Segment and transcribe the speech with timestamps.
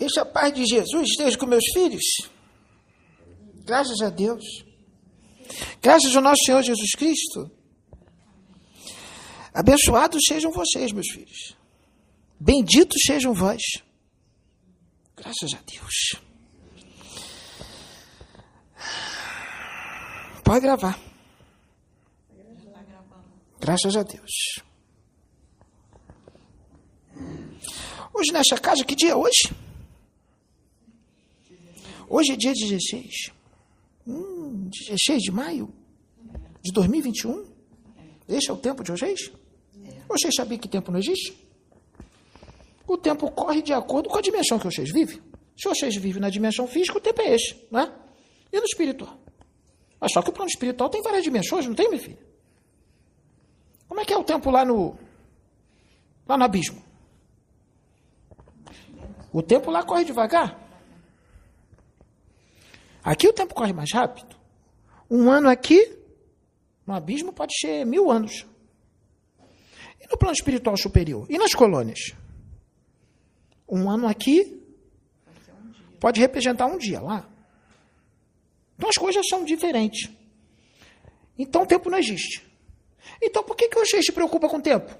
[0.00, 2.02] Deixa a paz de Jesus esteja com meus filhos.
[3.66, 4.42] Graças a Deus.
[5.82, 7.50] Graças ao nosso Senhor Jesus Cristo.
[9.52, 11.54] Abençoados sejam vocês, meus filhos.
[12.40, 13.60] Benditos sejam vós.
[15.14, 16.14] Graças a Deus.
[20.42, 20.98] Pode gravar.
[23.60, 24.32] Graças a Deus.
[28.14, 29.69] Hoje nesta casa, que dia é hoje?
[32.12, 33.30] Hoje é dia 16.
[34.04, 35.72] Hum, 16 de maio
[36.60, 37.46] de 2021?
[38.28, 39.30] Este é o tempo de vocês?
[40.08, 41.38] Vocês sabiam que tempo não existe?
[42.84, 45.22] O tempo corre de acordo com a dimensão que vocês vivem.
[45.56, 47.94] Se vocês vivem na dimensão física, o tempo é esse, né?
[48.52, 49.16] E no espiritual?
[50.00, 52.18] Mas só que o plano espiritual tem várias dimensões, não tem, meu filho?
[53.86, 54.98] Como é que é o tempo lá no
[56.26, 56.82] lá no abismo?
[59.32, 60.69] O tempo lá corre devagar.
[63.02, 64.36] Aqui o tempo corre mais rápido.
[65.10, 65.98] Um ano aqui,
[66.86, 68.46] no abismo, pode ser mil anos.
[70.00, 71.26] E no plano espiritual superior?
[71.28, 72.14] E nas colônias?
[73.68, 74.60] Um ano aqui
[75.98, 77.28] pode representar um dia lá.
[78.76, 80.10] Então as coisas são diferentes.
[81.38, 82.42] Então o tempo não existe.
[83.20, 84.94] Então por que, que vocês se preocupam com o tempo?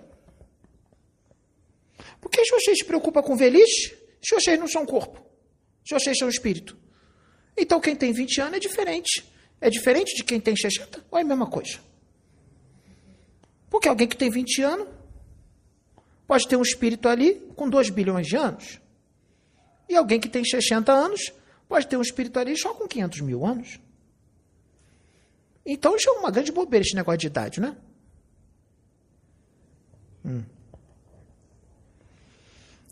[2.21, 5.25] Por que vocês se preocupam com velhice se vocês não são corpo?
[5.84, 6.77] Se vocês são espírito?
[7.56, 9.25] Então quem tem 20 anos é diferente.
[9.61, 11.05] É diferente de quem tem 60?
[11.11, 11.78] Ou é a mesma coisa?
[13.69, 14.88] Porque alguém que tem 20 anos
[16.27, 18.81] pode ter um espírito ali com 2 bilhões de anos.
[19.89, 21.33] E alguém que tem 60 anos
[21.69, 23.78] pode ter um espírito ali só com 500 mil anos.
[25.65, 27.77] Então isso é uma grande bobeira esse negócio de idade, né?
[30.25, 30.44] Hum.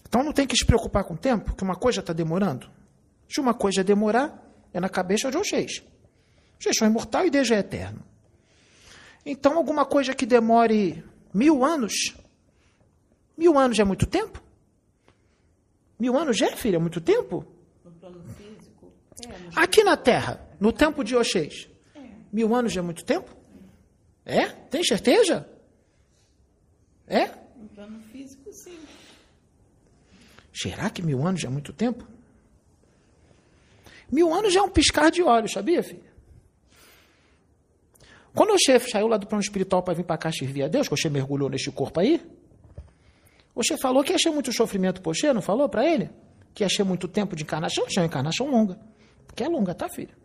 [0.09, 2.71] Então não tem que se preocupar com o tempo, que uma coisa está demorando.
[3.29, 4.48] Se uma coisa demorar,
[4.79, 5.83] é na cabeça de vocês.
[6.59, 8.03] Vocês são imortal e Deus é eterno.
[9.27, 12.15] Então, alguma coisa que demore mil anos,
[13.37, 14.43] mil anos é muito tempo?
[15.99, 17.45] Mil anos é, filha, é muito tempo?
[17.85, 18.93] No plano físico.
[19.29, 22.01] É, Aqui na Terra, no tempo de vocês, é.
[22.33, 23.37] mil anos é muito tempo?
[24.25, 24.47] É?
[24.47, 25.49] Tem certeza?
[27.07, 27.27] É?
[27.57, 28.79] No plano físico, sim.
[30.53, 32.07] Será que mil anos é muito tempo?
[34.11, 36.09] Mil anos já é um piscar de olhos, sabia, filho?
[38.35, 40.89] Quando o chefe saiu lá do plano espiritual para vir para cá servir a Deus,
[40.89, 42.21] que o chefe mergulhou neste corpo aí,
[43.55, 46.11] o chefe falou que ia ser muito sofrimento para o não falou para ele?
[46.55, 48.79] Que ia ser muito tempo de encarnação, é uma encarnação longa.
[49.27, 50.17] Porque é longa, tá, filho?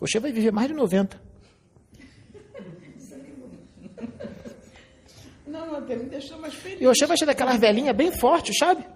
[0.00, 1.20] O chefe vai viver mais de 90.
[5.46, 6.80] Não, até me deixou mais feliz.
[6.80, 8.86] E o chefe vai ser daquelas velhinhas bem fortes, sabe?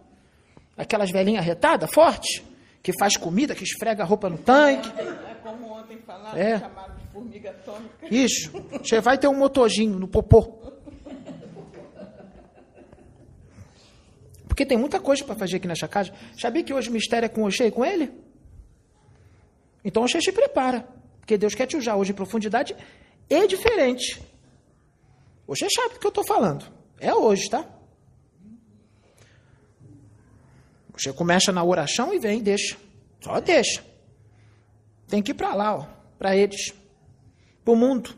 [0.77, 2.43] Aquelas velhinhas retadas, fortes
[2.87, 4.89] que faz comida, que esfrega a roupa no tanque.
[4.97, 6.61] É como ontem falaram, é.
[6.61, 8.07] chamaram de formiga atômica.
[8.09, 8.53] Isso.
[8.81, 10.43] Você vai ter um motorzinho no popô.
[14.47, 16.13] Porque tem muita coisa para fazer aqui nessa casa.
[16.41, 18.13] Sabia que hoje o mistério é com o Oxê e com ele?
[19.85, 20.87] Então o Oxê se prepara.
[21.19, 22.77] Porque Deus quer te usar hoje em profundidade
[23.29, 24.23] e diferente.
[25.45, 26.65] Oxê sabe do que eu estou falando.
[27.01, 27.69] É hoje, tá?
[30.97, 32.77] Você começa na oração e vem, deixa.
[33.21, 33.85] Só deixa.
[35.09, 35.87] Tem que ir para lá, ó,
[36.19, 36.73] para eles.
[37.65, 38.17] Para o mundo.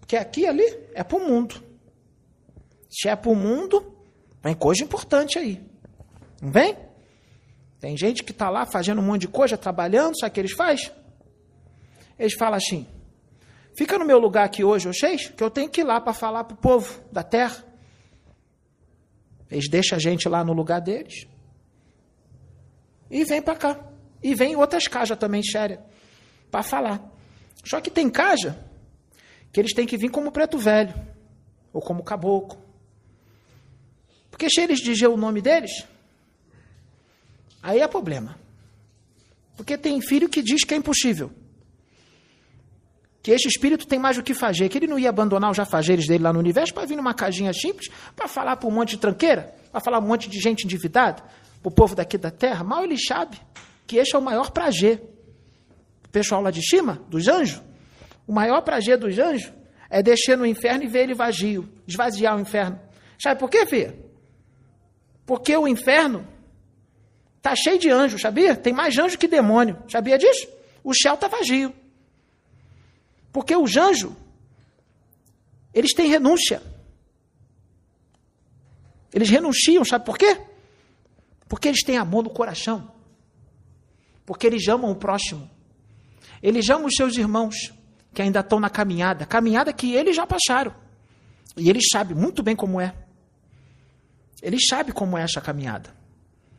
[0.00, 1.62] Porque aqui ali é para o mundo.
[2.90, 3.96] Se é para o mundo,
[4.42, 5.62] vem coisa importante aí.
[6.40, 6.76] Não vem?
[7.80, 10.52] Tem gente que está lá fazendo um monte de coisa, trabalhando, sabe o que eles
[10.52, 10.90] fazem?
[12.18, 12.86] Eles falam assim:
[13.76, 16.44] fica no meu lugar aqui hoje, vocês, que eu tenho que ir lá para falar
[16.44, 17.64] para o povo da terra.
[19.50, 21.26] Eles deixam a gente lá no lugar deles.
[23.10, 23.80] E vem para cá.
[24.22, 25.80] E vem outras casas também sérias
[26.50, 27.02] para falar.
[27.64, 28.58] Só que tem casa
[29.52, 30.94] que eles têm que vir como preto velho
[31.72, 32.58] ou como caboclo.
[34.30, 35.84] Porque se eles dizer o nome deles,
[37.62, 38.38] aí é problema.
[39.56, 41.32] Porque tem filho que diz que é impossível
[43.28, 46.06] que este espírito tem mais o que fazer, que ele não ia abandonar os jafazeres
[46.06, 48.96] dele lá no universo para vir numa casinha simples, para falar para um monte de
[48.96, 51.22] tranqueira, para falar um monte de gente endividada,
[51.60, 52.64] para o povo daqui da terra.
[52.64, 53.38] Mal ele sabe
[53.86, 55.02] que este é o maior prazer.
[56.06, 57.60] O pessoal lá de cima, dos anjos,
[58.26, 59.52] o maior prazer dos anjos
[59.90, 62.80] é descer no inferno e ver ele vazio, esvaziar o inferno.
[63.22, 63.94] Sabe por quê, filha?
[65.26, 66.26] Porque o inferno
[67.36, 68.56] está cheio de anjos, sabia?
[68.56, 70.48] Tem mais anjo que demônio, sabia disso?
[70.82, 71.74] O céu está vazio.
[73.38, 74.10] Porque os anjos,
[75.72, 76.60] eles têm renúncia.
[79.14, 80.40] Eles renunciam, sabe por quê?
[81.48, 82.90] Porque eles têm amor no coração.
[84.26, 85.48] Porque eles amam o próximo.
[86.42, 87.72] Eles amam os seus irmãos
[88.12, 90.74] que ainda estão na caminhada, caminhada que eles já passaram.
[91.56, 92.92] E eles sabem muito bem como é.
[94.42, 95.94] Eles sabem como é essa caminhada.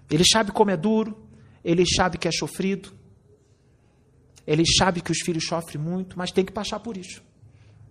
[0.09, 1.27] Eles sabem como é duro,
[1.61, 2.97] eles sabem que é sofrido.
[4.49, 7.21] Eles sabem que os filhos sofrem muito, mas tem que passar por isso.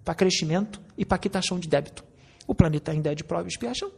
[0.05, 2.05] Para crescimento e para quitação de débito.
[2.49, 3.93] O planeta ainda é de prova e expiação.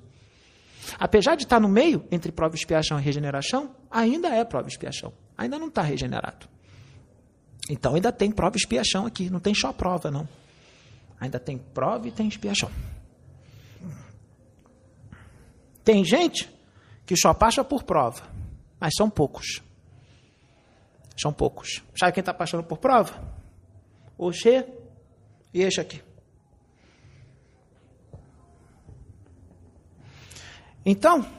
[0.98, 4.70] Apesar de estar no meio entre prova e expiação e regeneração, ainda é prova e
[4.70, 5.10] expiação.
[5.38, 6.46] Ainda não está regenerado.
[7.70, 9.30] Então ainda tem prova e expiação aqui.
[9.30, 10.28] Não tem só prova, não.
[11.18, 12.70] Ainda tem prova e tem expiação.
[15.82, 16.46] Tem gente
[17.06, 18.22] que só passa por prova,
[18.78, 19.62] mas são poucos.
[21.20, 21.82] São poucos.
[21.94, 23.20] Sabe quem está passando por prova?
[24.16, 24.66] Oxê
[25.52, 26.02] e este aqui.
[30.84, 31.30] Então,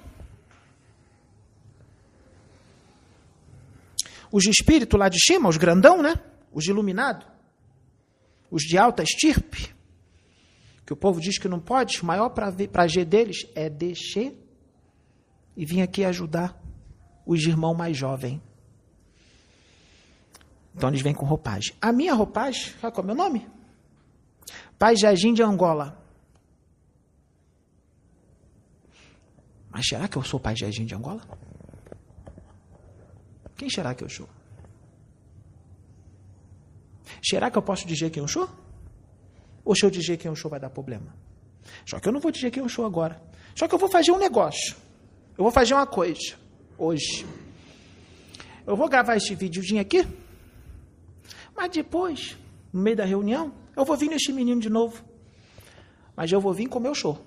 [4.31, 6.13] os de espírito lá de cima, os grandão, né?
[6.54, 7.25] Os de iluminado,
[8.51, 9.74] os de alta estirpe,
[10.86, 14.38] que o povo diz que não pode, o maior prazer deles é descer
[15.57, 16.62] e vir aqui ajudar
[17.25, 18.50] os irmãos mais jovens.
[20.76, 21.76] Então eles vêm com roupagem.
[21.82, 23.48] A minha roupagem, sabe qual é o meu nome?
[24.78, 25.98] Pai Jardim de Angola.
[29.70, 31.22] Mas será que eu sou pai Jardim de Angola?
[33.56, 34.28] Quem será que eu sou?
[37.24, 38.50] Será que eu posso dizer quem eu sou?
[39.64, 41.16] Ou se eu dizer quem eu sou vai dar problema?
[41.86, 43.22] Só que eu não vou dizer quem eu sou agora.
[43.56, 44.76] Só que eu vou fazer um negócio.
[45.38, 46.36] Eu vou fazer uma coisa
[46.78, 47.26] hoje.
[48.66, 50.08] Eu vou gravar esse videozinho aqui.
[51.62, 52.36] Mas depois,
[52.74, 55.06] no meio da reunião, eu vou vir nesse menino de novo.
[56.16, 57.24] Mas eu vou vir como eu sou.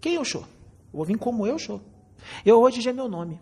[0.00, 0.40] Quem eu sou?
[0.40, 1.78] Eu vou vir como eu sou.
[2.42, 3.38] Eu vou dizer meu nome.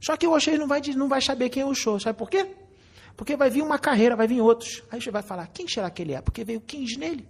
[0.00, 2.00] Só que ele não vai, não vai saber quem eu sou.
[2.00, 2.56] Sabe por quê?
[3.18, 4.82] Porque vai vir uma carreira, vai vir outros.
[4.90, 6.22] Aí você vai falar, quem será que ele é?
[6.22, 7.28] Porque veio 15 nele.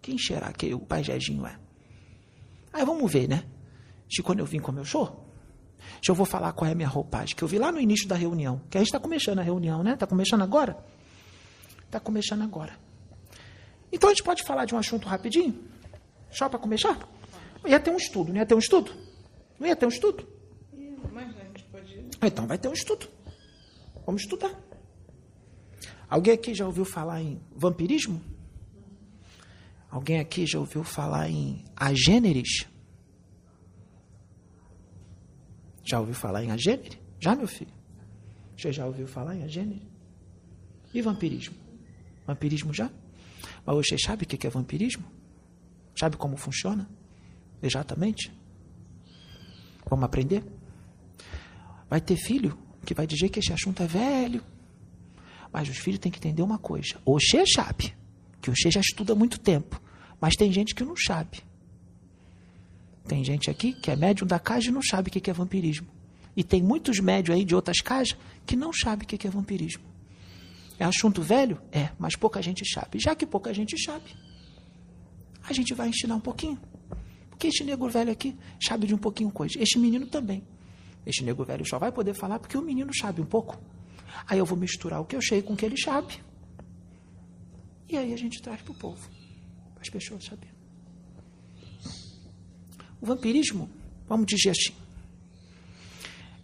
[0.00, 1.58] Quem será que o pai Jezinho é?
[2.72, 3.44] Aí vamos ver, né?
[4.10, 5.27] Se quando eu vim como eu sou,
[6.10, 8.14] eu vou falar qual é a minha roupagem, que eu vi lá no início da
[8.14, 9.94] reunião, que a gente está começando a reunião, né?
[9.94, 10.76] Está começando agora?
[11.84, 12.78] Está começando agora.
[13.92, 15.58] Então a gente pode falar de um assunto rapidinho?
[16.30, 16.98] Só para começar?
[17.66, 18.92] Ia ter um estudo, não ia ter um estudo?
[19.58, 20.26] Não ia ter um estudo?
[21.12, 22.04] Mas a gente pode.
[22.22, 23.08] Então vai ter um estudo.
[24.06, 24.54] Vamos estudar.
[26.08, 28.22] Alguém aqui já ouviu falar em vampirismo?
[29.90, 32.66] Alguém aqui já ouviu falar em agêneres?
[35.88, 37.00] Já ouviu falar em agênere?
[37.18, 37.72] Já, meu filho?
[38.54, 39.88] Você já ouviu falar em agênere?
[40.92, 41.56] E vampirismo?
[42.26, 42.90] Vampirismo já?
[43.64, 45.04] Mas você sabe o que é vampirismo?
[45.98, 46.86] Sabe como funciona?
[47.62, 48.30] Exatamente?
[49.88, 50.44] Vamos aprender?
[51.88, 54.44] Vai ter filho que vai dizer que esse assunto é velho.
[55.50, 57.00] Mas os filhos têm que entender uma coisa.
[57.02, 57.96] Oxê sabe,
[58.42, 59.80] que Oxê já estuda há muito tempo.
[60.20, 61.47] Mas tem gente que não sabe.
[63.08, 65.88] Tem gente aqui que é médium da casa e não sabe o que é vampirismo.
[66.36, 69.82] E tem muitos médios aí de outras casas que não sabem o que é vampirismo.
[70.78, 71.60] É assunto velho?
[71.72, 73.00] É, mas pouca gente sabe.
[73.00, 74.14] Já que pouca gente sabe,
[75.42, 76.60] a gente vai ensinar um pouquinho.
[77.30, 79.60] Porque este nego velho aqui sabe de um pouquinho coisa.
[79.60, 80.44] Este menino também.
[81.06, 83.58] Este nego velho só vai poder falar porque o menino sabe um pouco.
[84.26, 86.22] Aí eu vou misturar o que eu sei com o que ele sabe.
[87.88, 89.08] E aí a gente traz para o povo,
[89.74, 90.57] para as pessoas saberem.
[93.00, 93.70] O vampirismo,
[94.08, 94.72] vamos dizer assim,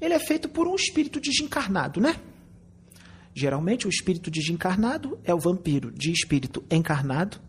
[0.00, 2.20] ele é feito por um espírito desencarnado, né?
[3.34, 7.40] Geralmente o espírito desencarnado é o vampiro de espírito encarnado,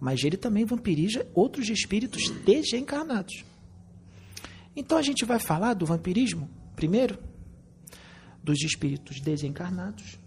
[0.00, 3.44] mas ele também vampiriza outros espíritos desencarnados.
[4.74, 7.18] Então a gente vai falar do vampirismo primeiro
[8.42, 10.18] dos espíritos desencarnados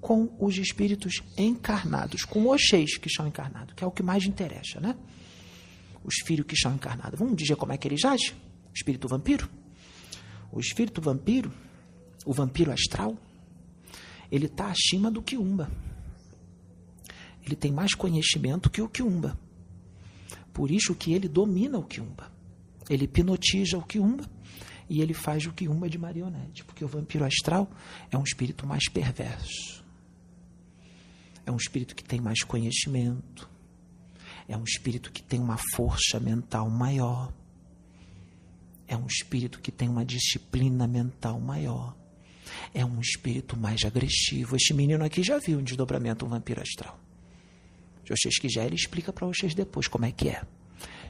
[0.00, 4.24] com os espíritos encarnados, com os seis que são encarnados, que é o que mais
[4.24, 4.96] interessa, né?
[6.04, 7.18] Os filhos que são encarnados.
[7.18, 8.32] Vamos dizer como é que eles agem?
[8.70, 9.48] O espírito vampiro?
[10.50, 11.52] O espírito vampiro,
[12.26, 13.16] o vampiro astral,
[14.30, 15.70] ele está acima do quiumba.
[17.44, 19.38] Ele tem mais conhecimento que o quiumba.
[20.52, 22.30] Por isso que ele domina o quiumba.
[22.88, 24.28] Ele hipnotiza o quiumba
[24.88, 27.70] e ele faz o quiumba de marionete, porque o vampiro astral
[28.10, 29.82] é um espírito mais perverso.
[31.44, 33.48] É um espírito que tem mais conhecimento.
[34.52, 37.32] É um espírito que tem uma força mental maior.
[38.86, 41.96] É um espírito que tem uma disciplina mental maior.
[42.74, 44.54] É um espírito mais agressivo.
[44.54, 47.00] Este menino aqui já viu um desdobramento um vampiro astral.
[48.04, 50.42] Se vocês quiserem, ele explica para vocês depois como é que é.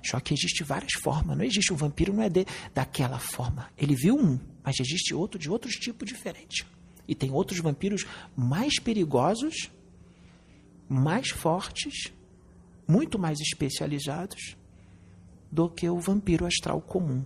[0.07, 1.37] Só que existe várias formas.
[1.37, 3.69] Não existe o vampiro, não é de, daquela forma.
[3.77, 6.65] Ele viu um, mas existe outro de outros tipos diferentes.
[7.09, 8.07] E tem outros vampiros
[8.37, 9.69] mais perigosos,
[10.89, 12.13] mais fortes,
[12.93, 14.55] muito mais especializados
[15.51, 17.25] do que o vampiro astral comum,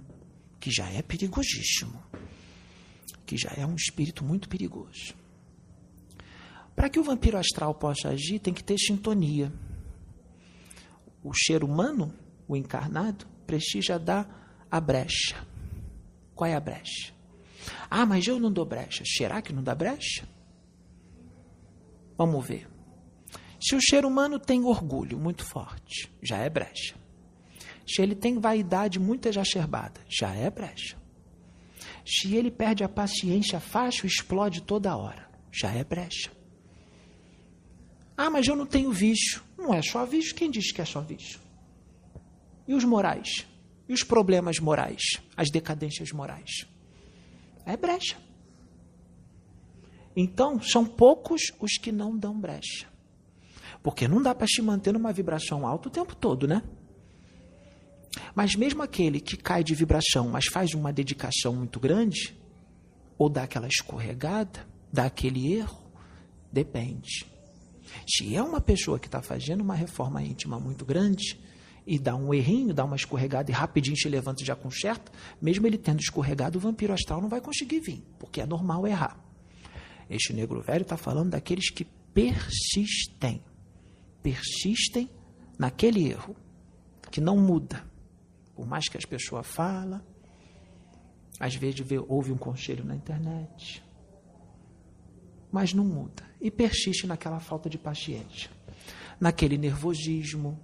[0.60, 2.00] que já é perigosíssimo,
[3.26, 5.12] que já é um espírito muito perigoso.
[6.76, 9.52] Para que o vampiro astral possa agir, tem que ter sintonia.
[11.24, 12.14] O ser humano,
[12.46, 15.36] o encarnado, precisa dar a brecha.
[16.34, 17.12] Qual é a brecha?
[17.90, 19.02] Ah, mas eu não dou brecha.
[19.04, 20.28] Será que não dá brecha?
[22.16, 22.75] Vamos ver.
[23.66, 26.94] Se o ser humano tem orgulho muito forte, já é brecha.
[27.84, 30.96] Se ele tem vaidade muito exacerbada, já é brecha.
[32.06, 36.30] Se ele perde a paciência fácil, explode toda hora, já é brecha.
[38.16, 39.42] Ah, mas eu não tenho vício.
[39.58, 40.36] Não é só vício.
[40.36, 41.40] Quem disse que é só vício?
[42.68, 43.48] E os morais?
[43.88, 45.02] E os problemas morais?
[45.36, 46.68] As decadências morais?
[47.64, 48.16] É brecha.
[50.14, 52.94] Então, são poucos os que não dão brecha.
[53.86, 56.60] Porque não dá para se manter numa vibração alta o tempo todo, né?
[58.34, 62.36] Mas mesmo aquele que cai de vibração, mas faz uma dedicação muito grande,
[63.16, 65.88] ou dá aquela escorregada, dá aquele erro,
[66.50, 67.26] depende.
[68.08, 71.38] Se é uma pessoa que está fazendo uma reforma íntima muito grande
[71.86, 75.64] e dá um errinho, dá uma escorregada e rapidinho se levanta e já conserta, mesmo
[75.64, 79.16] ele tendo escorregado, o vampiro astral não vai conseguir vir, porque é normal errar.
[80.10, 83.40] Este negro velho está falando daqueles que persistem,
[84.26, 85.08] persistem
[85.56, 86.34] naquele erro,
[87.12, 87.88] que não muda.
[88.56, 90.02] Por mais que as pessoas falam,
[91.38, 93.84] às vezes vê, ouve um conselho na internet,
[95.52, 98.50] mas não muda e persiste naquela falta de paciência,
[99.20, 100.58] naquele nervosismo,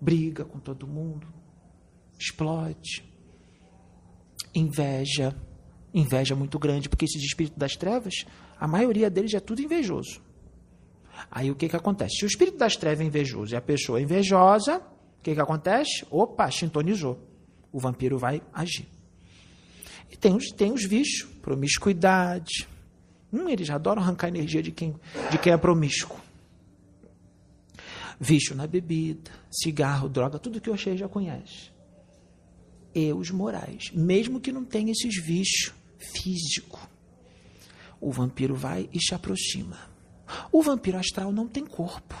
[0.00, 1.26] briga com todo mundo,
[2.16, 3.02] explode,
[4.54, 5.34] inveja,
[5.92, 8.24] inveja muito grande, porque esses espíritos das trevas,
[8.56, 10.25] a maioria deles é tudo invejoso.
[11.30, 12.16] Aí o que, que acontece?
[12.16, 15.40] Se o espírito das trevas é invejoso e a pessoa é invejosa, o que, que
[15.40, 16.06] acontece?
[16.10, 17.18] Opa, sintonizou.
[17.72, 18.88] O vampiro vai agir.
[20.10, 22.68] E tem os, tem os vícios, promiscuidade,
[23.32, 24.94] Hum, eles adoram arrancar energia de quem,
[25.30, 26.18] de quem é promíscuo.
[28.18, 31.70] Vício na bebida, cigarro, droga, tudo que você já conhece.
[32.94, 36.80] E os morais, mesmo que não tenha esses vícios físicos.
[38.00, 39.95] O vampiro vai e se aproxima.
[40.50, 42.14] O vampiro astral não tem corpo.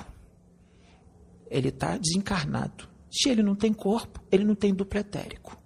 [1.50, 2.88] Ele está desencarnado.
[3.10, 5.56] Se ele não tem corpo, ele não tem duplo etérico.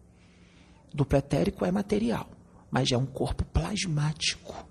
[0.92, 2.28] Duplo etérico é material,
[2.70, 4.70] mas é um corpo plasmático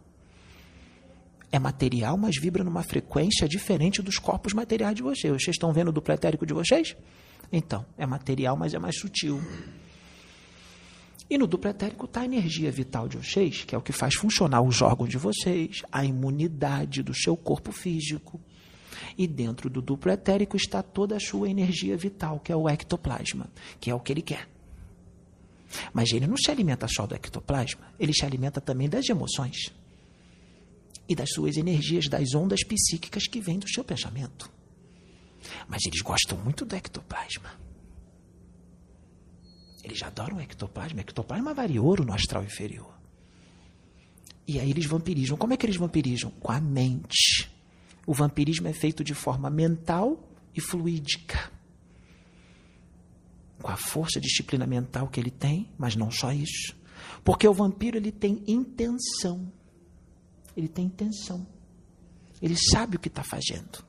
[1.51, 5.31] é material, mas vibra numa frequência diferente dos corpos materiais de vocês.
[5.33, 6.95] Vocês estão vendo o duplo etérico de vocês?
[7.51, 9.41] Então, é material, mas é mais sutil.
[11.29, 14.15] E no duplo etérico está a energia vital de vocês, que é o que faz
[14.15, 18.41] funcionar os órgãos de vocês, a imunidade do seu corpo físico.
[19.15, 23.47] E dentro do duplo etérico está toda a sua energia vital, que é o ectoplasma,
[23.79, 24.49] que é o que ele quer.
[25.93, 29.71] Mas ele não se alimenta só do ectoplasma, ele se alimenta também das emoções
[31.07, 34.49] e das suas energias, das ondas psíquicas que vêm do seu pensamento.
[35.67, 37.68] Mas eles gostam muito do ectoplasma.
[39.83, 41.01] Eles adoram o ectoplasma.
[41.01, 42.93] Ectoplasma varia ouro no astral inferior.
[44.47, 45.37] E aí eles vampirizam.
[45.37, 46.31] Como é que eles vampirizam?
[46.31, 47.49] Com a mente.
[48.05, 51.51] O vampirismo é feito de forma mental e fluídica.
[53.61, 56.75] Com a força disciplina mental que ele tem, mas não só isso.
[57.23, 59.51] Porque o vampiro ele tem intenção
[60.59, 61.47] ele tem intenção.
[62.41, 63.83] Ele sabe o que está fazendo.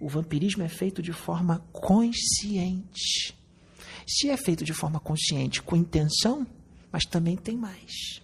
[0.00, 3.36] O vampirismo é feito de forma consciente.
[4.06, 6.46] Se é feito de forma consciente, com intenção,
[6.92, 8.22] mas também tem mais.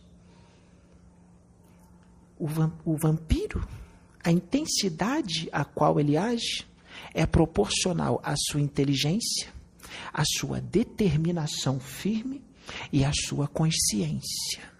[2.39, 2.47] O,
[2.85, 3.67] o vampiro,
[4.23, 6.67] a intensidade a qual ele age,
[7.15, 9.49] é proporcional à sua inteligência,
[10.13, 12.43] à sua determinação firme
[12.93, 14.71] e à sua consciência.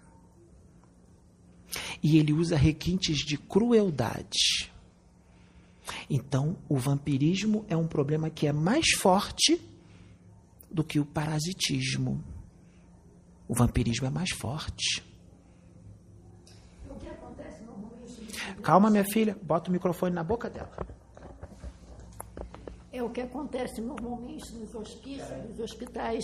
[2.03, 4.71] E ele usa requintes de crueldade.
[6.09, 9.59] Então, o vampirismo é um problema que é mais forte
[10.71, 12.23] do que o parasitismo.
[13.47, 15.03] O vampirismo é mais forte.
[18.63, 20.71] Calma, minha filha, bota o microfone na boca dela.
[22.91, 26.23] É o que acontece normalmente nos hospícios, nos hospitais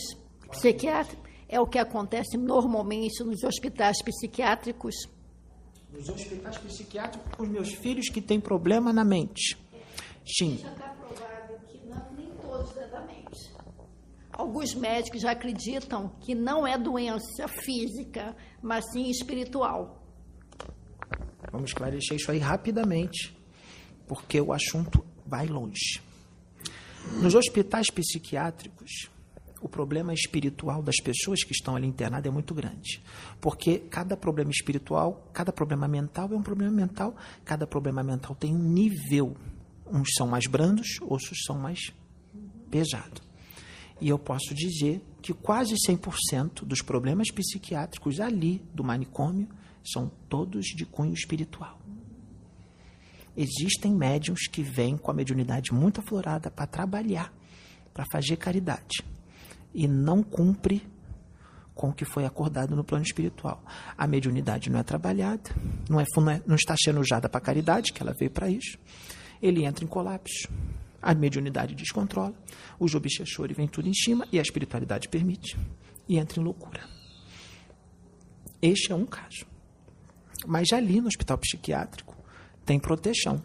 [0.50, 1.28] psiquiátricos.
[1.50, 4.96] É o que acontece normalmente nos hospitais psiquiátricos
[5.92, 9.58] nos hospitais psiquiátricos os meus filhos que têm problema na mente.
[10.26, 10.58] Sim.
[10.58, 13.56] Já está provado que não, nem todos exatamente.
[14.38, 20.00] Alguns médicos já acreditam que não é doença física, mas sim espiritual.
[21.52, 23.36] Vamos esclarecer isso aí rapidamente,
[24.08, 26.00] porque o assunto vai longe.
[27.20, 29.10] Nos hospitais psiquiátricos,
[29.60, 33.02] o problema espiritual das pessoas que estão ali internadas é muito grande.
[33.42, 38.54] Porque cada problema espiritual, cada problema mental é um problema mental, cada problema mental tem
[38.54, 39.36] um nível.
[39.92, 41.92] Uns são mais brandos, outros são mais
[42.70, 43.27] pesados.
[44.00, 49.48] E eu posso dizer que quase 100% dos problemas psiquiátricos ali do manicômio
[49.84, 51.80] são todos de cunho espiritual.
[53.36, 57.32] Existem médiums que vêm com a mediunidade muito aflorada para trabalhar,
[57.94, 59.04] para fazer caridade,
[59.74, 60.82] e não cumpre
[61.76, 63.64] com o que foi acordado no plano espiritual.
[63.96, 65.52] A mediunidade não é trabalhada,
[65.88, 66.06] não, é,
[66.46, 68.80] não está sendo usada para caridade, que ela veio para isso.
[69.40, 70.50] Ele entra em colapso,
[71.02, 72.34] a mediunidade descontrola,
[72.80, 75.58] o Jobixexore vem tudo em cima e a espiritualidade permite,
[76.08, 76.82] e entra em loucura.
[78.62, 79.46] Este é um caso.
[80.46, 82.16] Mas ali no hospital psiquiátrico
[82.66, 83.42] tem proteção.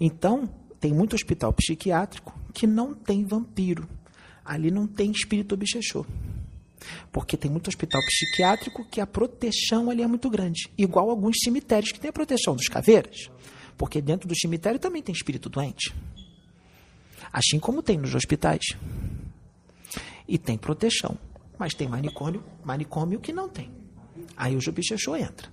[0.00, 0.48] Então,
[0.80, 3.88] tem muito hospital psiquiátrico que não tem vampiro.
[4.44, 6.06] Ali não tem espírito obsessor.
[7.10, 10.70] Porque tem muito hospital psiquiátrico que a proteção ali é muito grande.
[10.76, 13.30] Igual alguns cemitérios que tem a proteção dos caveiras.
[13.76, 15.94] Porque dentro do cemitério também tem espírito doente.
[17.32, 18.64] Assim como tem nos hospitais.
[20.26, 21.18] E tem proteção.
[21.58, 23.70] Mas tem manicômio, manicômio que não tem.
[24.36, 25.52] Aí o Jubichechô entra.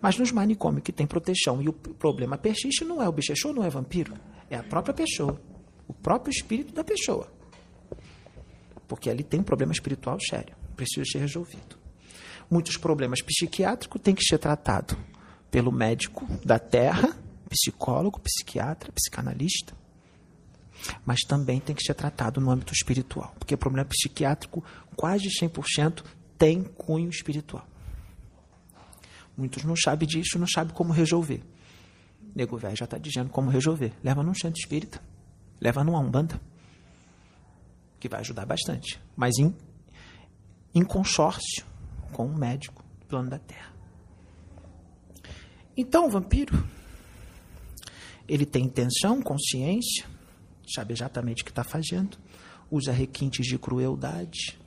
[0.00, 3.64] Mas nos manicômios que tem proteção e o problema persiste, não é o bichechô, não
[3.64, 4.14] é vampiro.
[4.50, 5.40] É a própria pessoa.
[5.88, 7.32] O próprio espírito da pessoa.
[8.86, 10.54] Porque ali tem um problema espiritual sério.
[10.76, 11.76] Precisa ser resolvido.
[12.50, 14.96] Muitos problemas psiquiátricos têm que ser tratados
[15.50, 17.16] pelo médico da terra,
[17.48, 19.74] psicólogo, psiquiatra, psicanalista.
[21.04, 23.34] Mas também tem que ser tratado no âmbito espiritual.
[23.38, 26.04] Porque o problema psiquiátrico, quase 100%,
[26.36, 27.66] tem cunho espiritual.
[29.36, 31.42] Muitos não sabem disso, não sabem como resolver.
[32.34, 33.92] Nego velho já está dizendo como resolver.
[34.02, 35.00] Leva num centro espírita.
[35.60, 36.40] Leva numa umbanda.
[37.98, 39.00] Que vai ajudar bastante.
[39.16, 39.54] Mas em,
[40.74, 41.64] em consórcio
[42.12, 43.72] com um médico do plano da Terra.
[45.76, 46.66] Então, o vampiro,
[48.28, 50.06] ele tem intenção, consciência,
[50.74, 52.18] sabe exatamente o que está fazendo,
[52.70, 54.58] usa requintes de crueldade,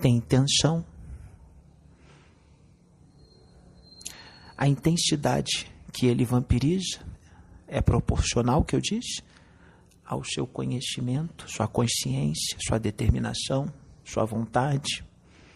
[0.00, 0.84] tem intenção,
[4.56, 7.00] a intensidade que ele vampiriza
[7.66, 9.22] é proporcional, que eu disse,
[10.04, 13.66] ao seu conhecimento, sua consciência, sua determinação,
[14.04, 15.04] sua vontade,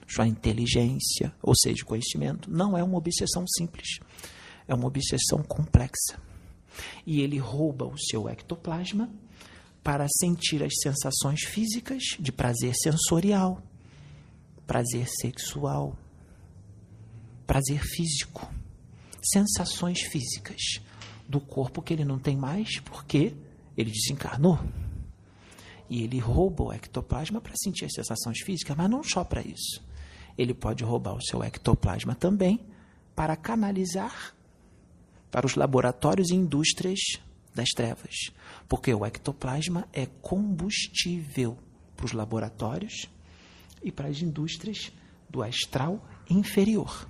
[0.09, 2.51] sua inteligência, ou seja, conhecimento.
[2.51, 4.01] Não é uma obsessão simples,
[4.71, 6.23] é uma obsessão complexa.
[7.05, 9.11] E ele rouba o seu ectoplasma
[9.83, 13.61] para sentir as sensações físicas de prazer sensorial,
[14.67, 15.99] prazer sexual,
[17.47, 18.49] prazer físico
[19.23, 20.81] sensações físicas
[21.29, 23.35] do corpo que ele não tem mais porque
[23.77, 24.59] ele desencarnou.
[25.89, 29.85] E ele rouba o ectoplasma para sentir as sensações físicas, mas não só para isso.
[30.39, 32.65] Ele pode roubar o seu ectoplasma também
[33.17, 34.35] para canalizar
[35.31, 36.99] para os laboratórios e indústrias
[37.55, 38.31] das trevas.
[38.69, 41.59] Porque o ectoplasma é combustível
[41.97, 43.09] para os laboratórios
[43.83, 44.93] e para as indústrias
[45.29, 47.09] do astral inferior.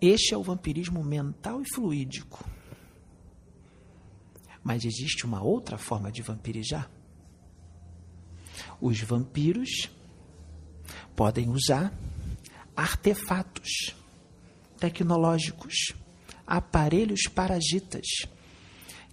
[0.00, 2.44] Este é o vampirismo mental e fluídico.
[4.62, 6.90] Mas existe uma outra forma de vampirizar.
[8.80, 9.90] Os vampiros
[11.14, 11.92] podem usar
[12.76, 13.94] artefatos
[14.90, 15.94] tecnológicos,
[16.46, 18.06] aparelhos parasitas,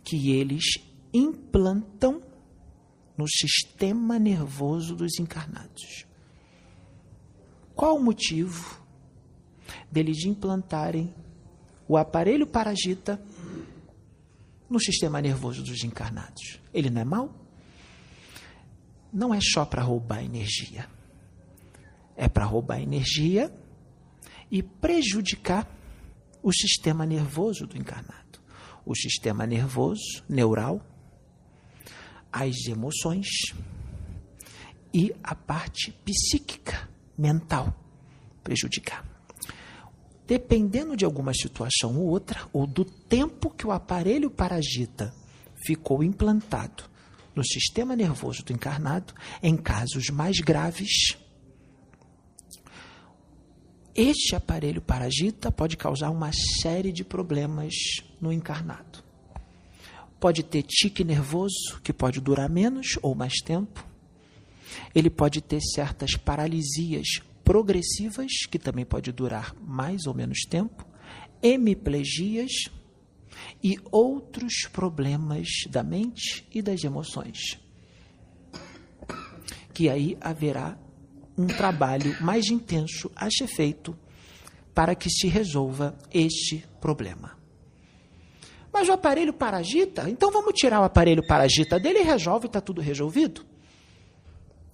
[0.04, 0.66] que eles
[1.14, 2.22] implantam
[3.18, 6.06] no sistema nervoso dos encarnados.
[7.74, 8.82] Qual o motivo
[9.90, 11.14] deles implantarem
[11.88, 13.22] o aparelho parasita
[14.70, 16.60] no sistema nervoso dos encarnados.
[16.74, 17.36] Ele não é mau?
[19.12, 20.88] Não é só para roubar energia.
[22.16, 23.54] É para roubar energia
[24.52, 25.68] e prejudicar
[26.44, 28.40] o sistema nervoso do encarnado.
[28.86, 30.86] O sistema nervoso, neural,
[32.32, 33.28] as emoções
[34.94, 37.74] e a parte psíquica, mental,
[38.44, 39.12] prejudicar
[40.32, 45.14] dependendo de alguma situação ou outra, ou do tempo que o aparelho parasita
[45.66, 46.86] ficou implantado
[47.36, 51.18] no sistema nervoso do encarnado, em casos mais graves,
[53.96, 57.74] este aparelho parasita pode causar uma série de problemas
[58.20, 59.04] no encarnado.
[60.20, 63.84] pode ter tique nervoso, que pode durar menos ou mais tempo.
[64.94, 67.08] Ele pode ter certas paralisias
[67.44, 70.86] progressivas, que também pode durar mais ou menos tempo,
[71.42, 72.52] hemiplegias
[73.64, 77.60] e outros problemas da mente e das emoções.
[79.74, 80.78] Que aí haverá
[81.42, 83.98] um trabalho mais intenso a ser feito
[84.74, 87.38] para que se resolva este problema.
[88.72, 92.82] Mas o aparelho paragita, então vamos tirar o aparelho paragita dele e resolve, está tudo
[92.82, 93.46] resolvido?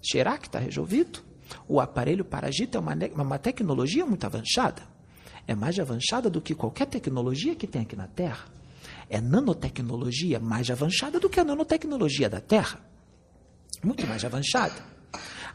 [0.01, 1.23] Será que está resolvido?
[1.67, 4.83] O aparelho paragita é uma, uma tecnologia muito avançada.
[5.47, 8.45] É mais avançada do que qualquer tecnologia que tem aqui na Terra.
[9.09, 12.79] É nanotecnologia mais avançada do que a nanotecnologia da Terra.
[13.83, 14.96] Muito mais avançada.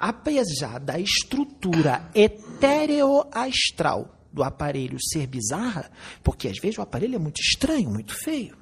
[0.04, 5.92] Apesar da estrutura etéreo-astral do aparelho ser bizarra,
[6.24, 8.56] porque às vezes o aparelho é muito estranho, muito feio.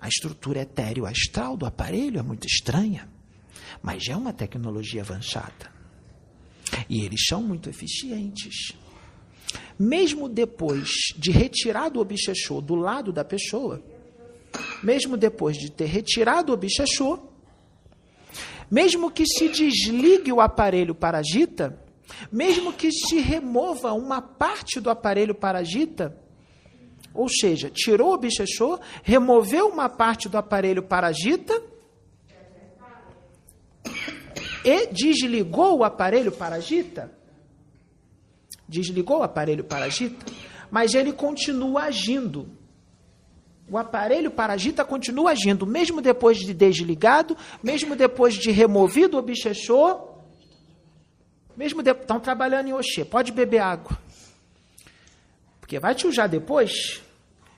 [0.00, 3.08] A estrutura etéreo-astral do aparelho é muito estranha,
[3.82, 5.72] mas é uma tecnologia avançada.
[6.88, 8.76] E eles são muito eficientes.
[9.76, 13.82] Mesmo depois de retirado o obsessor do lado da pessoa,
[14.84, 17.31] mesmo depois de ter retirado o obsessor,
[18.72, 21.78] mesmo que se desligue o aparelho parasita,
[22.32, 26.16] mesmo que se remova uma parte do aparelho parasita,
[27.12, 31.62] ou seja, tirou o obsessor, removeu uma parte do aparelho parasita
[34.64, 37.12] e desligou o aparelho parasita,
[38.66, 40.24] desligou o aparelho parasita,
[40.70, 42.48] mas ele continua agindo.
[43.72, 50.18] O aparelho parasita continua agindo, mesmo depois de desligado, mesmo depois de removido o obsessor,
[51.56, 53.98] mesmo estão trabalhando em Oxê, pode beber água.
[55.58, 57.00] Porque vai te usar depois,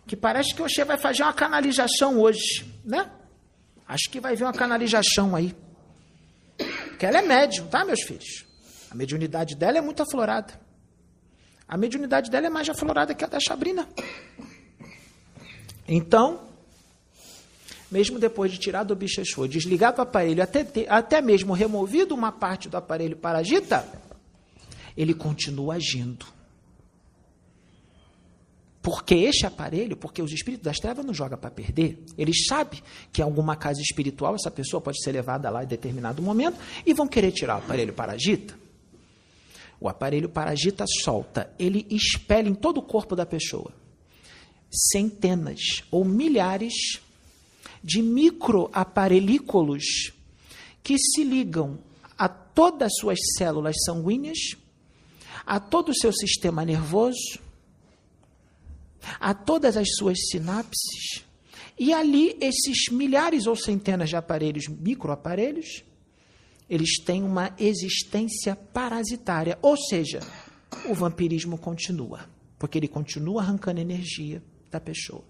[0.07, 3.11] que parece que Oxê vai fazer uma canalização hoje, né?
[3.85, 5.53] Acho que vai vir uma canalização aí.
[6.90, 8.46] Porque ela é médium, tá, meus filhos?
[8.88, 10.61] A mediunidade dela é muito aflorada.
[11.66, 13.88] A mediunidade dela é mais aflorada que a da Sabrina.
[15.87, 16.40] Então,
[17.90, 22.68] mesmo depois de tirar do bichachô, desligado o aparelho, até, até mesmo removido uma parte
[22.68, 23.87] do aparelho parasita,
[24.97, 26.27] ele continua agindo.
[28.83, 32.05] Porque este aparelho, porque os espíritos das trevas não jogam para perder.
[32.18, 36.20] Eles sabem que em alguma casa espiritual essa pessoa pode ser levada lá em determinado
[36.20, 38.55] momento e vão querer tirar o aparelho parasita.
[39.81, 43.73] O aparelho parasita solta, ele expele em todo o corpo da pessoa
[44.74, 47.00] centenas ou milhares
[47.82, 50.12] de microaparelículos
[50.82, 51.78] que se ligam
[52.16, 54.56] a todas as suas células sanguíneas,
[55.46, 57.38] a todo o seu sistema nervoso,
[59.20, 61.24] a todas as suas sinapses,
[61.78, 65.84] e ali esses milhares ou centenas de aparelhos, microaparelhos,
[66.70, 70.20] eles têm uma existência parasitária, ou seja,
[70.88, 72.26] o vampirismo continua,
[72.58, 74.42] porque ele continua arrancando energia
[74.74, 75.24] da pessoa.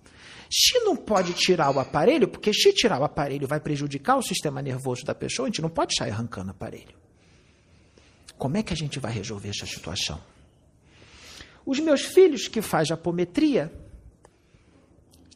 [0.50, 4.61] Se não pode tirar o aparelho, porque se tirar o aparelho vai prejudicar o sistema
[4.61, 6.94] nervoso da pessoa, a gente não pode sair arrancando o aparelho.
[8.37, 10.20] Como é que a gente vai resolver essa situação?
[11.64, 13.72] Os meus filhos que fazem apometria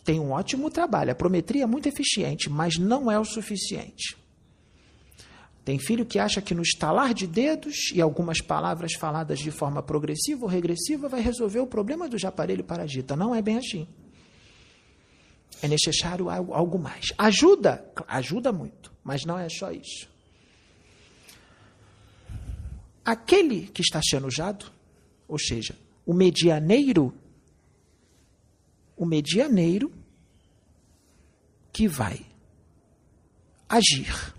[0.04, 1.10] têm um ótimo trabalho.
[1.10, 4.16] A apometria é muito eficiente, mas não é o suficiente.
[5.68, 9.82] Tem filho que acha que no estalar de dedos e algumas palavras faladas de forma
[9.82, 13.14] progressiva ou regressiva vai resolver o problema do aparelho parasita.
[13.14, 13.86] Não é bem assim.
[15.60, 17.12] É necessário algo mais.
[17.18, 17.86] Ajuda?
[18.06, 20.08] Ajuda muito, mas não é só isso.
[23.04, 24.72] Aquele que está sendo usado,
[25.28, 25.76] ou seja,
[26.06, 27.14] o medianeiro,
[28.96, 29.92] o medianeiro
[31.70, 32.24] que vai
[33.68, 34.37] agir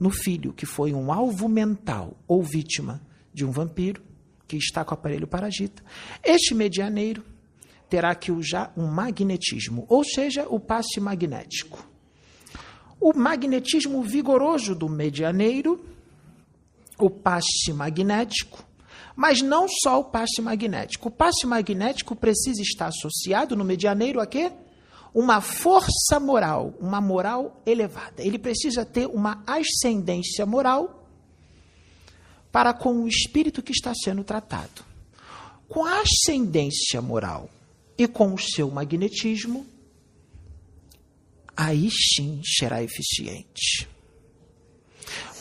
[0.00, 4.02] no filho que foi um alvo mental ou vítima de um vampiro
[4.48, 5.82] que está com o aparelho parasita.
[6.24, 7.22] Este medianeiro
[7.88, 11.86] terá que usar um magnetismo, ou seja, o passe magnético.
[13.00, 15.84] O magnetismo vigoroso do medianeiro,
[16.98, 18.64] o passe magnético,
[19.14, 21.08] mas não só o passe magnético.
[21.08, 24.52] O passe magnético precisa estar associado no medianeiro a quê?
[25.14, 28.22] Uma força moral, uma moral elevada.
[28.22, 31.08] Ele precisa ter uma ascendência moral
[32.52, 34.84] para com o espírito que está sendo tratado.
[35.68, 37.48] Com a ascendência moral
[37.96, 39.66] e com o seu magnetismo,
[41.56, 43.88] aí sim será eficiente.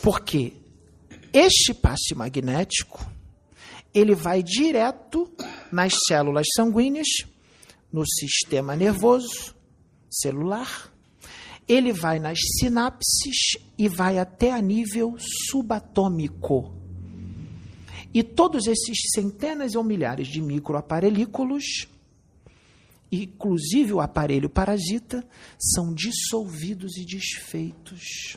[0.02, 0.54] Porque
[1.34, 3.06] este passe magnético,
[3.94, 5.32] ele vai direto
[5.72, 7.08] nas células sanguíneas,
[7.92, 9.56] no sistema nervoso,
[10.20, 10.94] celular,
[11.68, 16.74] ele vai nas sinapses e vai até a nível subatômico.
[18.12, 21.88] E todos esses centenas ou milhares de microaparelículos,
[23.12, 25.24] inclusive o aparelho parasita,
[25.60, 28.36] são dissolvidos e desfeitos.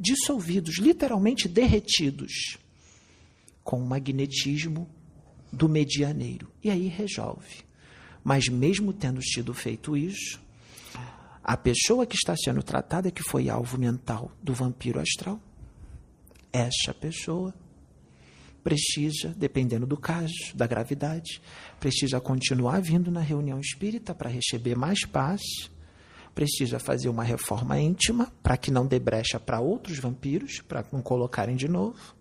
[0.00, 2.58] Dissolvidos, literalmente derretidos,
[3.62, 4.88] com o magnetismo
[5.52, 6.50] do medianeiro.
[6.62, 7.64] E aí resolve.
[8.24, 10.42] Mas mesmo tendo sido feito isso,
[11.44, 15.38] a pessoa que está sendo tratada, que foi alvo mental do vampiro astral,
[16.50, 17.52] essa pessoa
[18.62, 21.42] precisa, dependendo do caso, da gravidade,
[21.78, 25.42] precisa continuar vindo na reunião espírita para receber mais paz,
[26.34, 31.02] precisa fazer uma reforma íntima para que não dê brecha para outros vampiros, para não
[31.02, 32.16] colocarem de novo,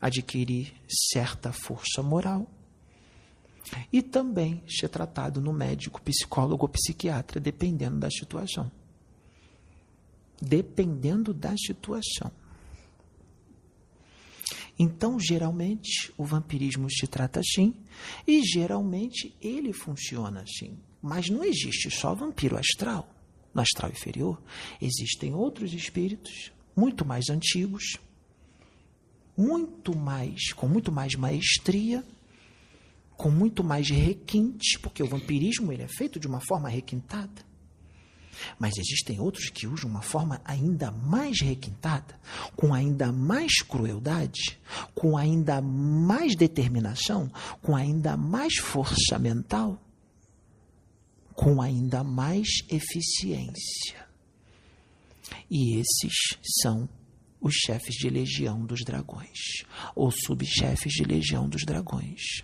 [0.00, 0.72] adquirir
[1.12, 2.48] certa força moral
[3.92, 8.70] e também ser tratado no médico, psicólogo ou psiquiatra, dependendo da situação.
[10.40, 12.30] Dependendo da situação.
[14.78, 17.74] Então, geralmente, o vampirismo se trata assim,
[18.26, 20.76] e geralmente ele funciona assim.
[21.00, 23.08] Mas não existe só vampiro astral,
[23.54, 24.40] no astral inferior.
[24.80, 27.98] Existem outros espíritos, muito mais antigos,
[29.36, 32.04] muito mais, com muito mais maestria,
[33.22, 37.46] com muito mais requinte, porque o vampirismo ele é feito de uma forma requintada.
[38.58, 42.18] Mas existem outros que usam uma forma ainda mais requintada,
[42.56, 44.58] com ainda mais crueldade,
[44.92, 47.30] com ainda mais determinação,
[47.62, 49.80] com ainda mais força mental,
[51.32, 54.04] com ainda mais eficiência.
[55.48, 56.88] E esses são
[57.40, 59.62] os chefes de legião dos dragões,
[59.94, 62.42] ou subchefes de legião dos dragões.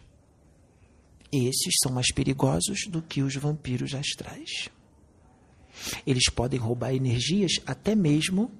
[1.32, 4.70] Esses são mais perigosos do que os vampiros astrais.
[6.06, 8.50] Eles podem roubar energias até mesmo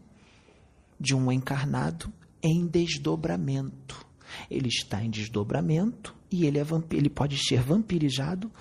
[1.00, 4.06] de um encarnado em desdobramento.
[4.50, 8.52] Ele está em desdobramento e ele, é ele pode ser vampirizado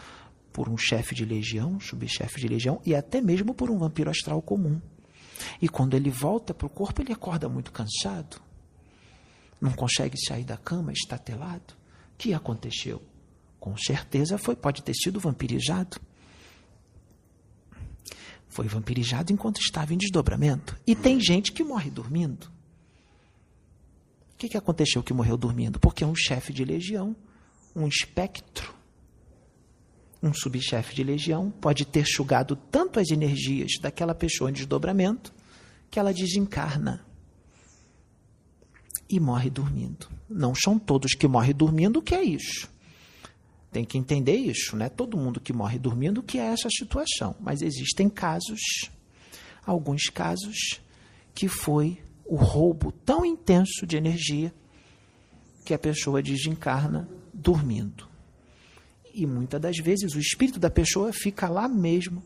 [0.52, 4.41] por um chefe de legião, subchefe de legião e até mesmo por um vampiro astral
[4.41, 4.82] comum.
[5.62, 8.41] E quando ele volta para o corpo, ele acorda muito cansado,
[9.62, 11.74] não consegue sair da cama, está telado.
[12.13, 13.02] O que aconteceu?
[13.60, 16.00] Com certeza foi, pode ter sido vampirizado.
[18.48, 20.80] Foi vampirizado enquanto estava em desdobramento.
[20.86, 22.52] E tem gente que morre dormindo.
[24.34, 25.80] O que, que aconteceu que morreu dormindo?
[25.80, 27.15] Porque um chefe de legião,
[27.76, 28.74] um espectro,
[30.22, 35.34] um subchefe de legião, pode ter sugado tanto as energias daquela pessoa em desdobramento
[35.89, 37.06] que ela desencarna
[39.10, 40.08] e morre dormindo.
[40.30, 42.70] Não são todos que morrem dormindo, o que é isso?
[43.71, 44.89] Tem que entender isso, né?
[44.89, 48.89] Todo mundo que morre dormindo que é essa situação, mas existem casos,
[49.65, 50.82] alguns casos
[51.36, 54.53] que foi o roubo tão intenso de energia
[55.65, 58.08] que a pessoa desencarna dormindo.
[59.13, 62.23] E muitas das vezes o espírito da pessoa fica lá mesmo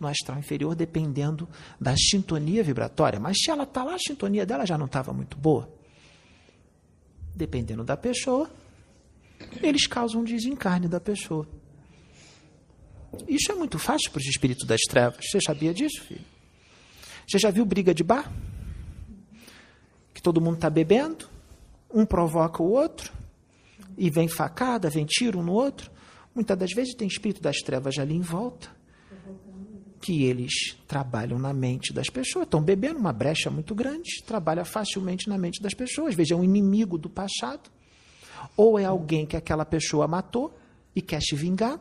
[0.00, 1.48] no astral inferior, dependendo
[1.80, 3.18] da sintonia vibratória.
[3.18, 5.68] Mas se ela está lá, a sintonia dela já não estava muito boa.
[7.34, 8.50] Dependendo da pessoa,
[9.62, 11.46] eles causam desencarne da pessoa.
[13.26, 15.24] Isso é muito fácil para os espíritos das trevas.
[15.30, 16.24] Você sabia disso, filho?
[17.26, 18.30] Você já viu briga de bar?
[20.12, 21.28] Que todo mundo está bebendo,
[21.92, 23.12] um provoca o outro,
[23.96, 25.90] e vem facada, vem tiro um no outro.
[26.34, 28.70] Muitas das vezes tem espírito das trevas ali em volta,
[30.00, 32.44] que eles trabalham na mente das pessoas.
[32.44, 36.14] Estão bebendo uma brecha muito grande, trabalha facilmente na mente das pessoas.
[36.14, 37.70] Veja, é um inimigo do passado
[38.56, 40.56] ou é alguém que aquela pessoa matou
[40.94, 41.80] e quer se vingar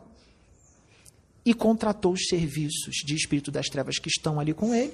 [1.44, 4.94] e contratou os serviços de espírito das trevas que estão ali com ele,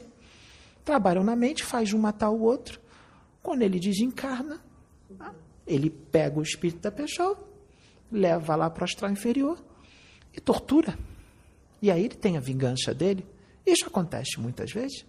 [0.86, 2.80] trabalham na mente, faz um matar o outro.
[3.42, 4.62] Quando ele desencarna,
[5.66, 7.38] ele pega o espírito da pessoa,
[8.12, 9.58] leva lá para o astral inferior
[10.32, 10.98] e tortura.
[11.82, 13.26] E aí ele tem a vingança dele.
[13.66, 15.06] Isso acontece muitas vezes.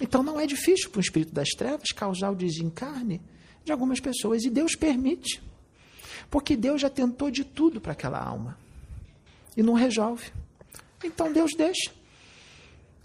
[0.00, 3.20] Então não é difícil para o espírito das trevas causar o desencarne
[3.64, 4.44] de algumas pessoas.
[4.44, 5.42] E Deus permite.
[6.30, 8.58] Porque Deus já tentou de tudo para aquela alma.
[9.56, 10.32] E não resolve.
[11.04, 11.92] Então Deus deixa.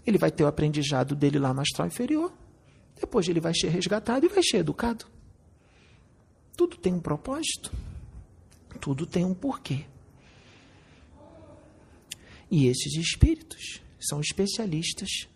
[0.06, 2.32] Ele vai ter o aprendizado dele lá no astral inferior.
[2.98, 5.06] Depois ele vai ser resgatado e vai ser educado.
[6.56, 7.72] Tudo tem um propósito.
[8.80, 9.84] Tudo tem um porquê.
[12.50, 15.28] E esses espíritos são especialistas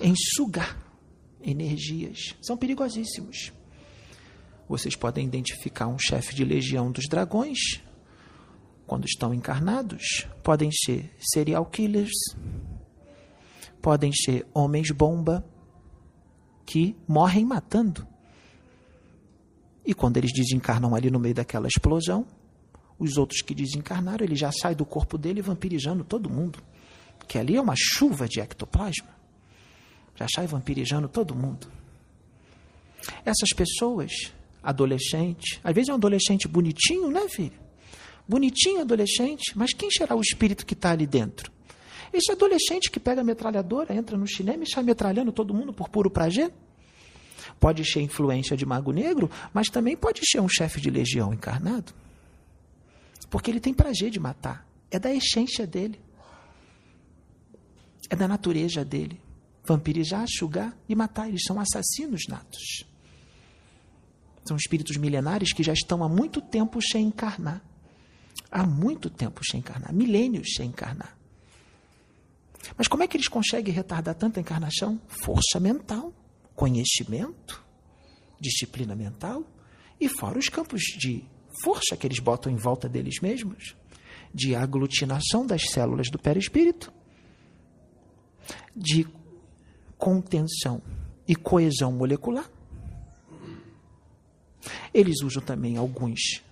[0.00, 0.78] em sugar
[1.42, 2.34] energias.
[2.40, 3.52] São perigosíssimos.
[4.68, 7.82] Vocês podem identificar um chefe de legião dos dragões
[8.86, 10.26] quando estão encarnados.
[10.42, 12.12] Podem ser serial killers,
[13.80, 15.44] podem ser homens-bomba
[16.64, 18.06] que morrem matando.
[19.84, 22.26] E quando eles desencarnam ali no meio daquela explosão,
[22.98, 26.62] os outros que desencarnaram, ele já sai do corpo dele vampirizando todo mundo.
[27.28, 29.14] Que ali é uma chuva de ectoplasma.
[30.14, 31.70] Já sai vampirizando todo mundo.
[33.24, 34.32] Essas pessoas,
[34.64, 37.62] adolescente, às vezes é um adolescente bonitinho, né, filho?
[38.26, 41.52] Bonitinho adolescente, mas quem será o espírito que está ali dentro?
[42.12, 45.88] Esse adolescente que pega a metralhadora, entra no cinema e sai metralhando todo mundo por
[45.88, 46.50] puro prazer?
[47.60, 51.92] Pode ser influência de mago negro, mas também pode ser um chefe de legião encarnado.
[53.28, 54.66] Porque ele tem prazer de matar.
[54.90, 56.00] É da essência dele.
[58.08, 59.20] É da natureza dele.
[59.64, 61.28] Vampirizar, sugar e matar.
[61.28, 62.86] Eles são assassinos natos.
[64.44, 67.62] São espíritos milenares que já estão há muito tempo sem encarnar.
[68.50, 69.92] Há muito tempo sem encarnar.
[69.92, 71.16] Milênios sem encarnar.
[72.76, 75.00] Mas como é que eles conseguem retardar tanta encarnação?
[75.08, 76.12] Força mental,
[76.54, 77.62] conhecimento,
[78.40, 79.44] disciplina mental
[80.00, 81.24] e fora os campos de
[81.62, 83.76] força que eles botam em volta deles mesmos,
[84.32, 86.92] de aglutinação das células do perispírito,
[88.74, 89.06] de
[89.96, 90.82] contenção
[91.26, 92.50] e coesão molecular.
[94.92, 96.42] Eles usam também alguns,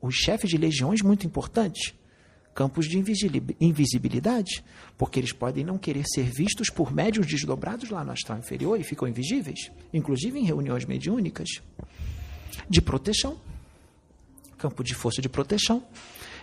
[0.00, 1.94] os chefes de legiões muito importantes,
[2.54, 2.98] campos de
[3.60, 4.64] invisibilidade,
[4.96, 8.84] porque eles podem não querer ser vistos por médios desdobrados lá no astral inferior e
[8.84, 11.48] ficam invisíveis, inclusive em reuniões mediúnicas,
[12.68, 13.38] de proteção,
[14.56, 15.86] campo de força de proteção,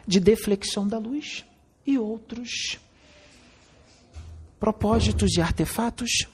[0.05, 1.43] de deflexão da luz
[1.85, 2.79] e outros
[4.59, 6.27] propósitos e artefatos.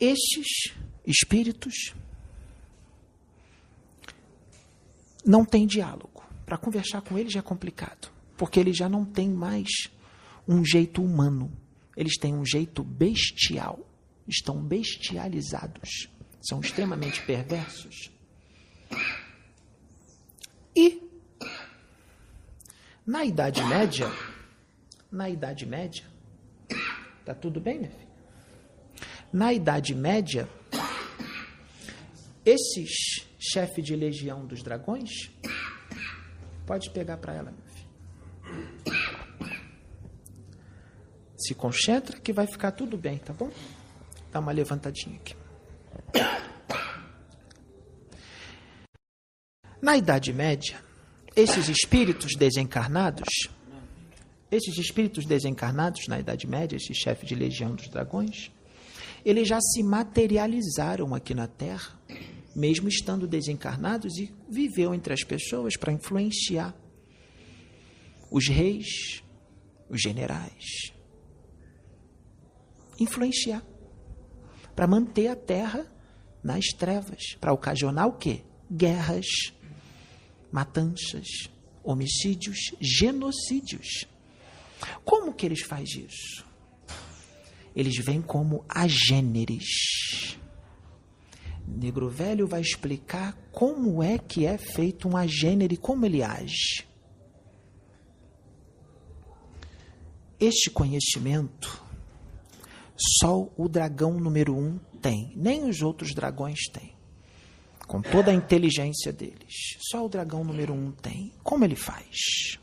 [0.00, 0.74] Estes
[1.08, 1.94] espíritos
[5.24, 9.68] não têm diálogo para conversar com eles é complicado, porque eles já não têm mais
[10.46, 11.50] um jeito humano,
[11.96, 13.80] eles têm um jeito bestial,
[14.26, 16.08] estão bestializados,
[16.42, 18.10] são extremamente perversos.
[20.76, 21.02] E
[23.06, 24.10] na Idade Média,
[25.10, 26.04] na Idade Média,
[27.24, 28.08] tá tudo bem, minha filha?
[29.32, 30.48] Na Idade Média,
[32.48, 35.30] esses chefes de legião dos dragões
[36.68, 37.88] Pode pegar para ela, meu filho.
[41.38, 43.50] Se concentra que vai ficar tudo bem, tá bom?
[44.30, 45.34] Dá uma levantadinha aqui.
[49.80, 50.78] Na Idade Média,
[51.34, 53.48] esses espíritos desencarnados,
[54.50, 58.50] esses espíritos desencarnados na Idade Média, esse chefe de legião dos dragões,
[59.24, 61.98] eles já se materializaram aqui na Terra
[62.58, 66.74] mesmo estando desencarnados, e viveu entre as pessoas para influenciar
[68.28, 69.22] os reis,
[69.88, 70.92] os generais.
[72.98, 73.62] Influenciar.
[74.74, 75.86] Para manter a terra
[76.42, 77.36] nas trevas.
[77.40, 78.42] Para ocasionar o quê?
[78.70, 79.52] Guerras,
[80.50, 81.28] matanças,
[81.84, 84.04] homicídios, genocídios.
[85.04, 86.44] Como que eles fazem isso?
[87.74, 90.38] Eles vêm como agêneres
[91.76, 96.86] Negro Velho vai explicar como é que é feito um agênero e como ele age.
[100.40, 101.82] Este conhecimento
[103.20, 106.96] só o dragão número um tem, nem os outros dragões têm.
[107.86, 111.32] Com toda a inteligência deles, só o dragão número um tem.
[111.42, 112.58] Como ele faz?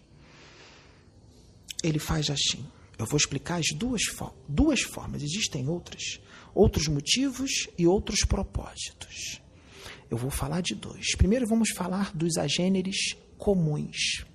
[1.84, 2.66] Ele faz assim.
[2.98, 4.02] Eu vou explicar as duas,
[4.48, 6.20] duas formas, existem outras
[6.56, 9.42] outros motivos e outros propósitos.
[10.10, 11.16] Eu vou falar de dois.
[11.16, 14.26] Primeiro vamos falar dos agêneres comuns.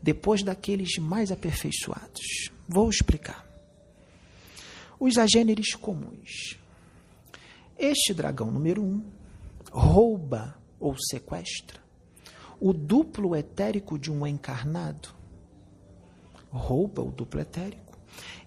[0.00, 2.50] Depois daqueles mais aperfeiçoados.
[2.68, 3.44] Vou explicar.
[5.00, 6.56] Os agêneres comuns.
[7.76, 9.04] Este dragão número um
[9.70, 11.84] rouba ou sequestra
[12.60, 15.10] o duplo etérico de um encarnado.
[16.50, 17.98] Rouba o duplo etérico.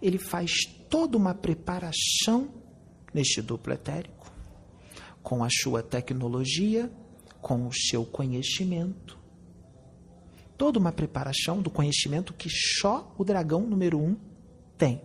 [0.02, 0.52] Ele faz
[0.90, 2.59] toda uma preparação
[3.14, 4.32] neste duplo etérico,
[5.22, 6.92] com a sua tecnologia,
[7.42, 9.18] com o seu conhecimento.
[10.58, 14.18] Toda uma preparação do conhecimento que só o dragão número um
[14.78, 15.02] tem.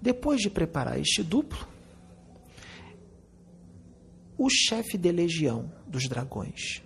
[0.00, 1.68] Depois de preparar este duplo,
[4.36, 6.82] o chefe de legião dos dragões,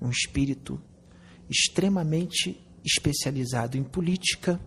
[0.00, 0.82] um espírito
[1.48, 4.60] extremamente especializado em política,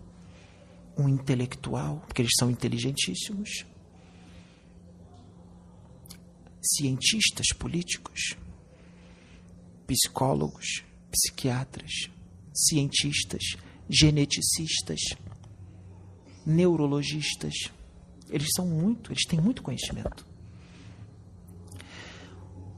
[0.96, 3.64] um intelectual, porque eles são inteligentíssimos,
[6.62, 8.36] cientistas políticos,
[9.86, 12.08] psicólogos, psiquiatras,
[12.54, 13.56] cientistas,
[13.88, 15.00] geneticistas,
[16.46, 17.54] neurologistas.
[18.30, 20.26] Eles são muito, eles têm muito conhecimento.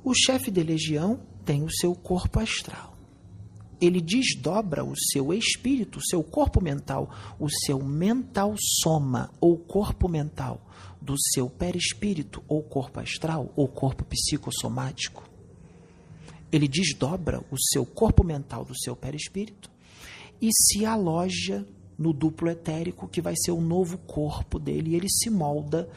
[0.03, 2.96] O chefe de legião tem o seu corpo astral.
[3.81, 10.09] Ele desdobra o seu espírito, o seu corpo mental, o seu mental soma ou corpo
[10.09, 10.61] mental
[11.01, 15.29] do seu perispírito ou corpo astral ou corpo psicossomático.
[16.51, 19.71] Ele desdobra o seu corpo mental do seu perispírito
[20.41, 21.67] e se aloja
[21.99, 25.89] no duplo etérico, que vai ser o novo corpo dele, e ele se molda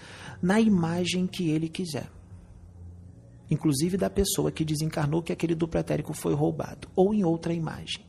[0.41, 2.09] na imagem que ele quiser.
[3.49, 8.05] Inclusive da pessoa que desencarnou que aquele duplo etérico foi roubado, ou em outra imagem.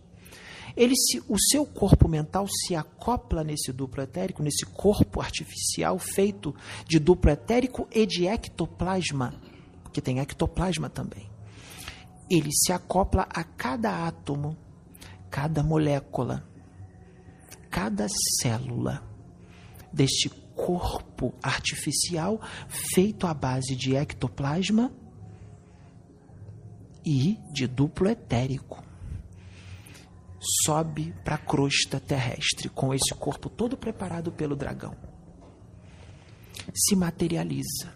[0.76, 6.54] Ele se, o seu corpo mental se acopla nesse duplo etérico, nesse corpo artificial feito
[6.86, 9.34] de duplo etérico e de ectoplasma,
[9.92, 11.28] que tem ectoplasma também.
[12.30, 14.56] Ele se acopla a cada átomo,
[15.28, 16.44] cada molécula,
[17.68, 18.06] cada
[18.40, 19.02] célula
[19.92, 24.92] deste corpo artificial feito à base de ectoplasma
[27.04, 28.82] e de duplo etérico.
[30.64, 34.96] Sobe para a crosta terrestre com esse corpo todo preparado pelo dragão.
[36.74, 37.92] Se materializa.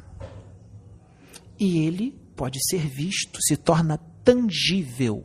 [1.58, 5.24] E ele pode ser visto, se torna tangível,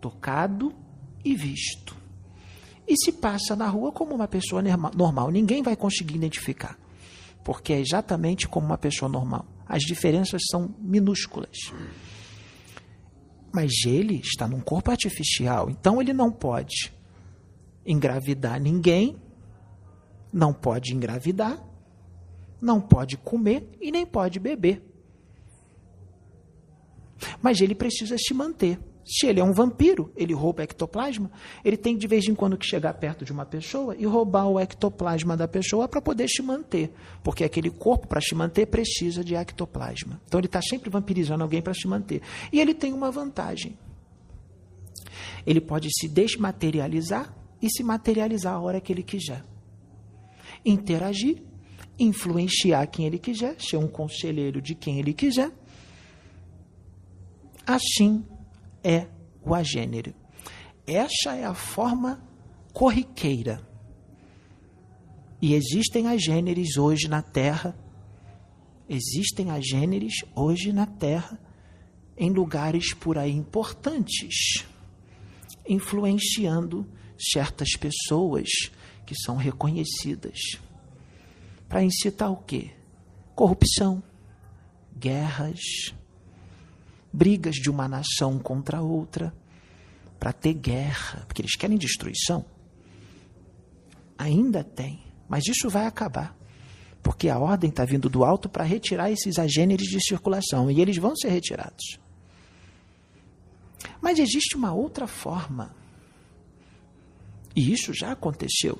[0.00, 0.74] tocado
[1.24, 1.96] e visto
[2.86, 4.62] e se passa na rua como uma pessoa
[4.94, 5.30] normal.
[5.30, 6.78] Ninguém vai conseguir identificar,
[7.42, 9.44] porque é exatamente como uma pessoa normal.
[9.66, 11.72] As diferenças são minúsculas.
[13.56, 16.92] Mas ele está num corpo artificial, então ele não pode
[17.86, 19.16] engravidar ninguém,
[20.30, 21.58] não pode engravidar,
[22.60, 24.84] não pode comer e nem pode beber.
[27.40, 28.78] Mas ele precisa se manter.
[29.06, 31.30] Se ele é um vampiro, ele rouba ectoplasma,
[31.64, 34.58] ele tem de vez em quando que chegar perto de uma pessoa e roubar o
[34.58, 36.92] ectoplasma da pessoa para poder se manter.
[37.22, 40.20] Porque aquele corpo, para se manter, precisa de ectoplasma.
[40.26, 42.20] Então ele está sempre vampirizando alguém para se manter.
[42.52, 43.78] E ele tem uma vantagem.
[45.46, 47.32] Ele pode se desmaterializar
[47.62, 49.44] e se materializar a hora que ele quiser.
[50.64, 51.44] Interagir,
[51.96, 55.52] influenciar quem ele quiser, ser um conselheiro de quem ele quiser.
[57.64, 58.24] Assim,
[58.86, 59.08] é
[59.42, 60.14] o agênero.
[60.86, 62.22] Essa é a forma
[62.72, 63.60] corriqueira.
[65.42, 67.76] E existem agêneres hoje na Terra,
[68.88, 71.40] existem agêneres hoje na Terra,
[72.16, 74.64] em lugares por aí importantes,
[75.68, 76.86] influenciando
[77.18, 78.48] certas pessoas
[79.04, 80.38] que são reconhecidas.
[81.68, 82.70] Para incitar o quê?
[83.34, 84.00] Corrupção,
[84.96, 85.92] guerras,
[87.16, 89.32] brigas de uma nação contra outra,
[90.20, 92.44] para ter guerra, porque eles querem destruição.
[94.18, 96.36] Ainda tem, mas isso vai acabar.
[97.02, 100.98] Porque a ordem está vindo do alto para retirar esses agêneres de circulação e eles
[100.98, 101.98] vão ser retirados.
[103.98, 105.74] Mas existe uma outra forma,
[107.54, 108.78] e isso já aconteceu.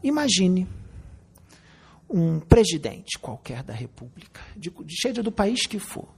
[0.00, 0.68] Imagine
[2.08, 6.15] um presidente qualquer da República, de, seja do país que for,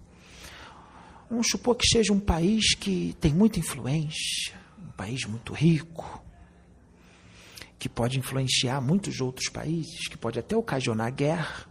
[1.30, 6.22] Vamos supor que seja um país que tem muita influência, um país muito rico,
[7.78, 11.66] que pode influenciar muitos outros países, que pode até ocasionar guerra,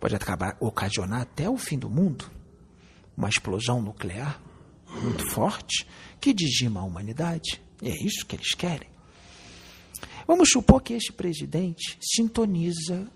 [0.00, 2.30] pode acabar ocasionar até o fim do mundo,
[3.16, 4.42] uma explosão nuclear
[5.02, 5.86] muito forte
[6.20, 7.62] que digima a humanidade.
[7.82, 8.88] E é isso que eles querem.
[10.26, 13.06] Vamos supor que este presidente sintoniza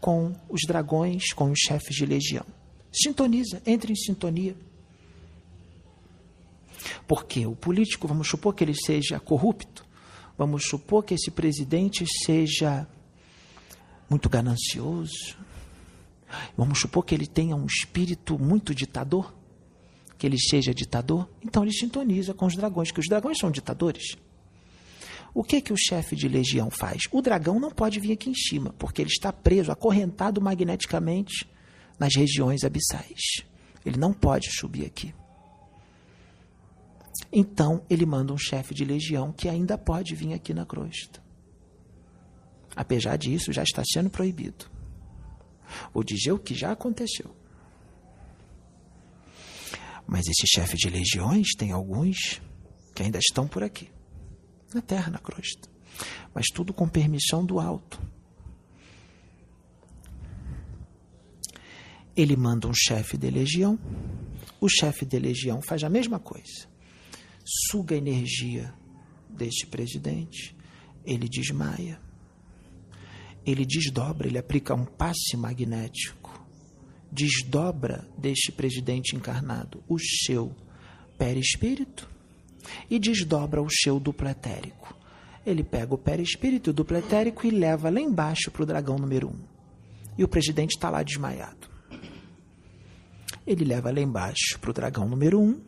[0.00, 2.46] com os dragões, com os chefes de legião.
[2.92, 4.56] Sintoniza, entra em sintonia.
[7.06, 9.84] Porque o político, vamos supor que ele seja corrupto,
[10.36, 12.86] vamos supor que esse presidente seja
[14.08, 15.36] muito ganancioso,
[16.56, 19.34] vamos supor que ele tenha um espírito muito ditador,
[20.18, 24.16] que ele seja ditador, então ele sintoniza com os dragões, que os dragões são ditadores.
[25.34, 27.02] O que que o chefe de legião faz?
[27.10, 31.50] O dragão não pode vir aqui em cima, porque ele está preso, acorrentado magneticamente
[31.98, 33.42] nas regiões abissais.
[33.84, 35.12] Ele não pode subir aqui.
[37.36, 41.20] Então ele manda um chefe de legião que ainda pode vir aqui na crosta.
[42.76, 44.70] Apesar disso, já está sendo proibido.
[45.92, 47.34] Vou dizer o que já aconteceu.
[50.06, 52.40] Mas esse chefe de legiões tem alguns
[52.94, 53.90] que ainda estão por aqui,
[54.72, 55.68] na terra, na crosta.
[56.32, 58.00] Mas tudo com permissão do alto.
[62.16, 63.76] Ele manda um chefe de legião,
[64.60, 66.72] o chefe de legião faz a mesma coisa
[67.44, 68.72] suga a energia
[69.28, 70.56] deste presidente,
[71.04, 72.00] ele desmaia.
[73.44, 76.42] Ele desdobra, ele aplica um passe magnético,
[77.12, 80.54] desdobra deste presidente encarnado o seu
[81.18, 82.08] perispírito
[82.90, 84.96] e desdobra o seu duplo etérico.
[85.44, 89.38] Ele pega o perispírito duplo etérico e leva lá embaixo para o dragão número um.
[90.16, 91.68] E o presidente está lá desmaiado.
[93.46, 95.60] Ele leva lá embaixo para o dragão número um.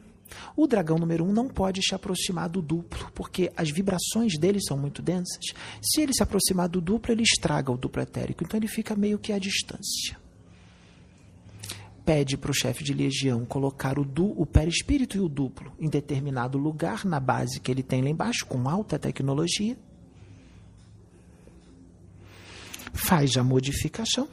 [0.56, 4.76] O dragão número um não pode se aproximar do duplo, porque as vibrações dele são
[4.76, 5.44] muito densas.
[5.82, 9.18] Se ele se aproximar do duplo, ele estraga o duplo etérico, então ele fica meio
[9.18, 10.16] que à distância
[12.06, 15.88] pede para o chefe de legião colocar o, du, o perispírito e o duplo em
[15.88, 19.76] determinado lugar na base que ele tem lá embaixo, com alta tecnologia.
[22.94, 24.28] Faz a modificação.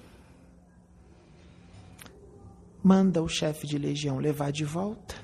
[2.84, 5.16] Manda o chefe de legião levar de volta.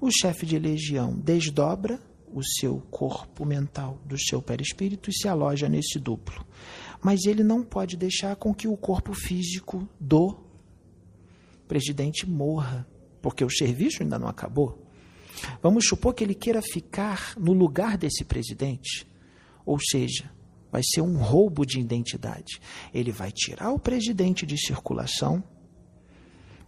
[0.00, 2.00] O chefe de legião desdobra
[2.32, 6.46] o seu corpo mental do seu perispírito e se aloja nesse duplo.
[7.02, 10.38] Mas ele não pode deixar com que o corpo físico do
[11.68, 12.86] presidente morra,
[13.20, 14.86] porque o serviço ainda não acabou.
[15.62, 19.06] Vamos supor que ele queira ficar no lugar desse presidente,
[19.66, 20.30] ou seja,
[20.70, 22.60] vai ser um roubo de identidade.
[22.92, 25.42] Ele vai tirar o presidente de circulação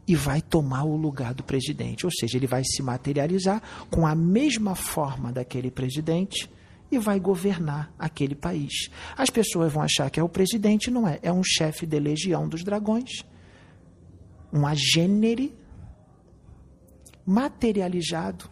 [0.07, 4.15] e vai tomar o lugar do presidente, ou seja, ele vai se materializar com a
[4.15, 6.51] mesma forma daquele presidente
[6.91, 8.91] e vai governar aquele país.
[9.17, 12.49] As pessoas vão achar que é o presidente, não é, é um chefe de legião
[12.49, 13.25] dos dragões
[14.53, 15.55] um agênere
[17.25, 18.51] materializado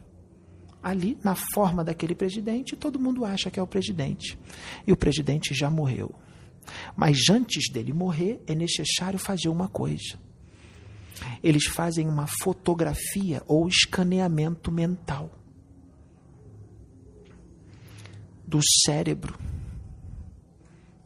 [0.83, 4.39] ali na forma daquele presidente, todo mundo acha que é o presidente.
[4.87, 6.15] E o presidente já morreu.
[6.97, 10.19] Mas antes dele morrer, é necessário fazer uma coisa.
[11.43, 15.31] Eles fazem uma fotografia ou escaneamento mental
[18.47, 19.39] do cérebro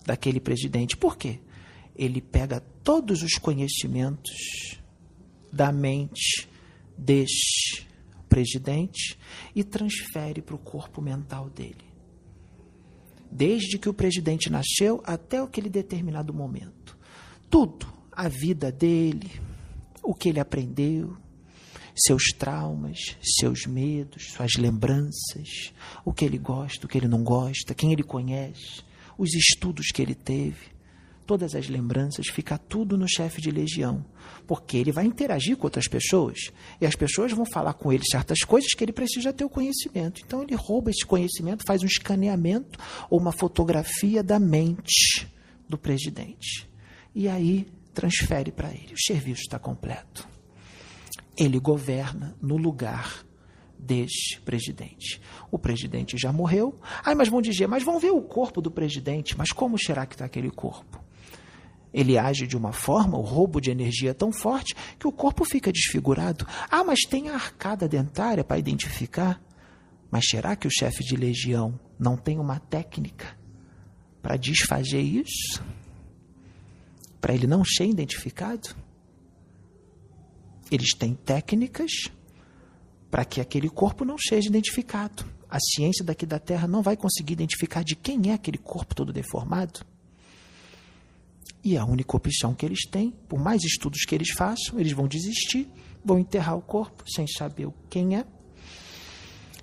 [0.04, 0.96] daquele presidente.
[0.96, 1.40] Por quê?
[1.94, 4.78] Ele pega todos os conhecimentos
[5.52, 6.48] da mente
[6.96, 7.86] deste
[8.28, 9.18] presidente
[9.54, 11.84] e transfere para o corpo mental dele.
[13.30, 16.96] Desde que o presidente nasceu até aquele determinado momento.
[17.48, 19.30] Tudo, a vida dele,
[20.04, 21.16] o que ele aprendeu,
[21.96, 25.72] seus traumas, seus medos, suas lembranças,
[26.04, 28.82] o que ele gosta, o que ele não gosta, quem ele conhece,
[29.16, 30.74] os estudos que ele teve,
[31.24, 34.04] todas as lembranças, fica tudo no chefe de legião,
[34.46, 36.50] porque ele vai interagir com outras pessoas.
[36.80, 40.20] E as pessoas vão falar com ele certas coisas que ele precisa ter o conhecimento.
[40.24, 42.78] Então ele rouba esse conhecimento, faz um escaneamento
[43.08, 45.26] ou uma fotografia da mente
[45.68, 46.68] do presidente.
[47.14, 48.92] E aí transfere para ele.
[48.92, 50.28] O serviço está completo.
[51.36, 53.24] Ele governa no lugar
[53.78, 55.20] deste presidente.
[55.50, 56.78] O presidente já morreu.
[57.04, 59.36] Ai, mas vão dizer, mas vão ver o corpo do presidente.
[59.36, 61.02] Mas como será que está aquele corpo?
[61.92, 65.44] Ele age de uma forma, o roubo de energia é tão forte que o corpo
[65.44, 66.44] fica desfigurado.
[66.68, 69.40] Ah, mas tem a arcada dentária para identificar.
[70.10, 73.38] Mas será que o chefe de legião não tem uma técnica
[74.20, 75.62] para desfazer isso?
[77.24, 78.76] Para ele não ser identificado?
[80.70, 82.10] Eles têm técnicas
[83.10, 85.24] para que aquele corpo não seja identificado.
[85.48, 89.10] A ciência daqui da Terra não vai conseguir identificar de quem é aquele corpo todo
[89.10, 89.86] deformado.
[91.64, 95.08] E a única opção que eles têm, por mais estudos que eles façam, eles vão
[95.08, 95.66] desistir,
[96.04, 98.26] vão enterrar o corpo sem saber quem é.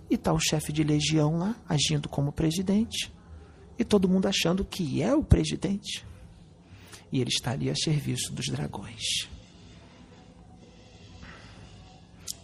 [0.10, 3.14] E está o chefe de legião lá, agindo como presidente,
[3.78, 6.10] e todo mundo achando que é o presidente.
[7.12, 9.28] E ele está ali a serviço dos dragões.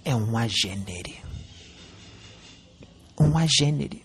[0.03, 1.17] É um agênere.
[3.19, 4.03] Um agênere.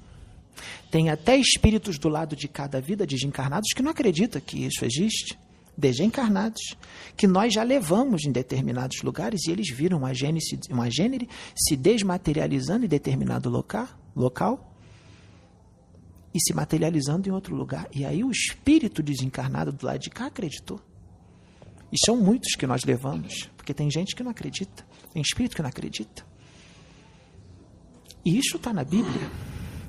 [0.91, 5.39] Tem até espíritos do lado de cada vida desencarnados que não acreditam que isso existe
[5.77, 6.77] desencarnados,
[7.17, 11.77] que nós já levamos em determinados lugares e eles viram uma gênese, uma gênere se
[11.77, 14.72] desmaterializando em determinado local, local
[16.35, 17.89] e se materializando em outro lugar.
[17.93, 20.81] E aí o espírito desencarnado do lado de cá acreditou.
[21.93, 25.63] E são muitos que nós levamos, porque tem gente que não acredita, tem espírito que
[25.63, 26.25] não acredita.
[28.25, 29.31] E isso está na Bíblia,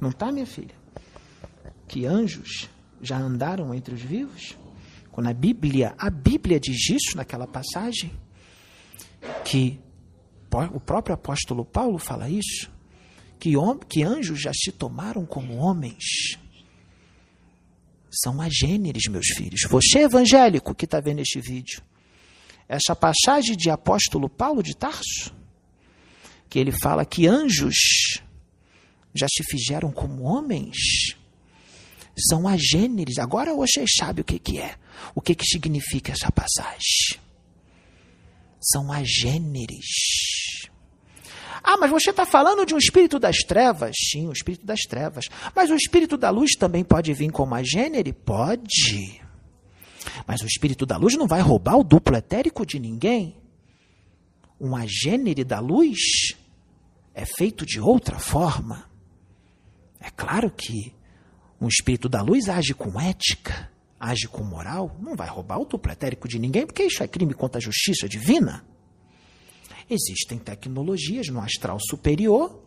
[0.02, 0.76] não está, minha filha?
[1.88, 2.70] Que anjos
[3.02, 4.58] já andaram entre os vivos?
[5.12, 8.12] Quando a Bíblia, a Bíblia diz isso naquela passagem,
[9.46, 9.80] que
[10.74, 12.70] o próprio apóstolo Paulo fala isso,
[13.44, 13.52] que,
[13.90, 16.38] que anjos já se tomaram como homens.
[18.10, 19.64] São agêneres, meus filhos.
[19.70, 21.84] Você evangélico que está vendo este vídeo,
[22.70, 25.36] essa passagem de apóstolo Paulo de Tarso,
[26.50, 28.22] que ele fala que anjos
[29.14, 31.18] já se fizeram como homens.
[32.30, 33.18] São agêneres.
[33.18, 34.78] Agora vocês sabem o que, que é.
[35.14, 37.20] O que, que significa essa passagem.
[38.62, 40.70] São agêneres.
[41.64, 43.96] Ah, mas você está falando de um espírito das trevas?
[44.12, 45.30] Sim, o espírito das trevas.
[45.56, 48.12] Mas o espírito da luz também pode vir como agênere?
[48.12, 49.22] Pode.
[50.28, 53.38] Mas o espírito da luz não vai roubar o duplo etérico de ninguém.
[54.60, 56.36] Um agênere da luz
[57.14, 58.90] é feito de outra forma.
[60.02, 60.94] É claro que
[61.62, 65.92] um espírito da luz age com ética, age com moral, não vai roubar o duplo
[65.92, 68.66] etérico de ninguém, porque isso é crime contra a justiça divina.
[69.90, 72.62] Existem tecnologias no astral superior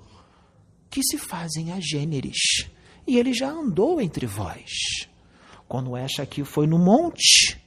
[0.91, 2.69] que se fazem a gêneres.
[3.07, 4.71] E ele já andou entre vós.
[5.69, 7.61] Quando esta aqui foi no monte,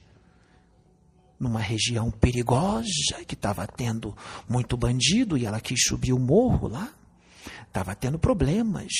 [1.38, 4.16] numa região perigosa, que estava tendo
[4.48, 6.92] muito bandido e ela quis subir o morro lá,
[7.66, 8.92] estava tendo problemas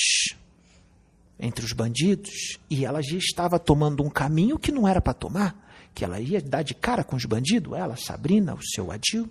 [1.38, 5.90] entre os bandidos e ela já estava tomando um caminho que não era para tomar,
[5.94, 9.30] que ela ia dar de cara com os bandidos, ela, Sabrina, o seu Adil.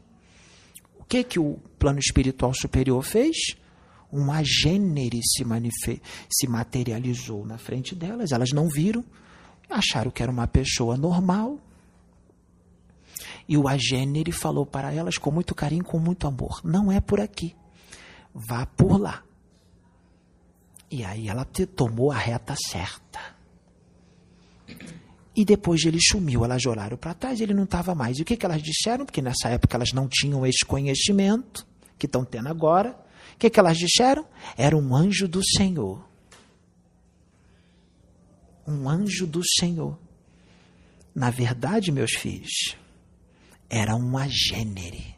[1.09, 3.55] Que que o plano espiritual superior fez?
[4.13, 5.43] Um agênere se,
[6.29, 9.03] se materializou na frente delas, elas não viram,
[9.67, 11.59] acharam que era uma pessoa normal.
[13.47, 17.19] E o agênere falou para elas com muito carinho, com muito amor: não é por
[17.19, 17.55] aqui,
[18.31, 19.23] vá por lá.
[20.91, 21.45] E aí ela
[21.75, 23.19] tomou a reta certa.
[25.39, 28.19] E depois ele sumiu, elas olharam para trás, ele não estava mais.
[28.19, 29.05] E o que, que elas disseram?
[29.05, 31.65] Porque nessa época elas não tinham esse conhecimento
[31.97, 32.89] que estão tendo agora.
[33.35, 34.25] O que, que elas disseram?
[34.57, 36.05] Era um anjo do Senhor.
[38.67, 39.97] Um anjo do Senhor.
[41.15, 42.75] Na verdade, meus filhos,
[43.69, 45.15] era um agênere.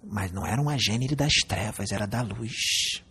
[0.00, 3.02] Mas não era um agênere das trevas, era da luz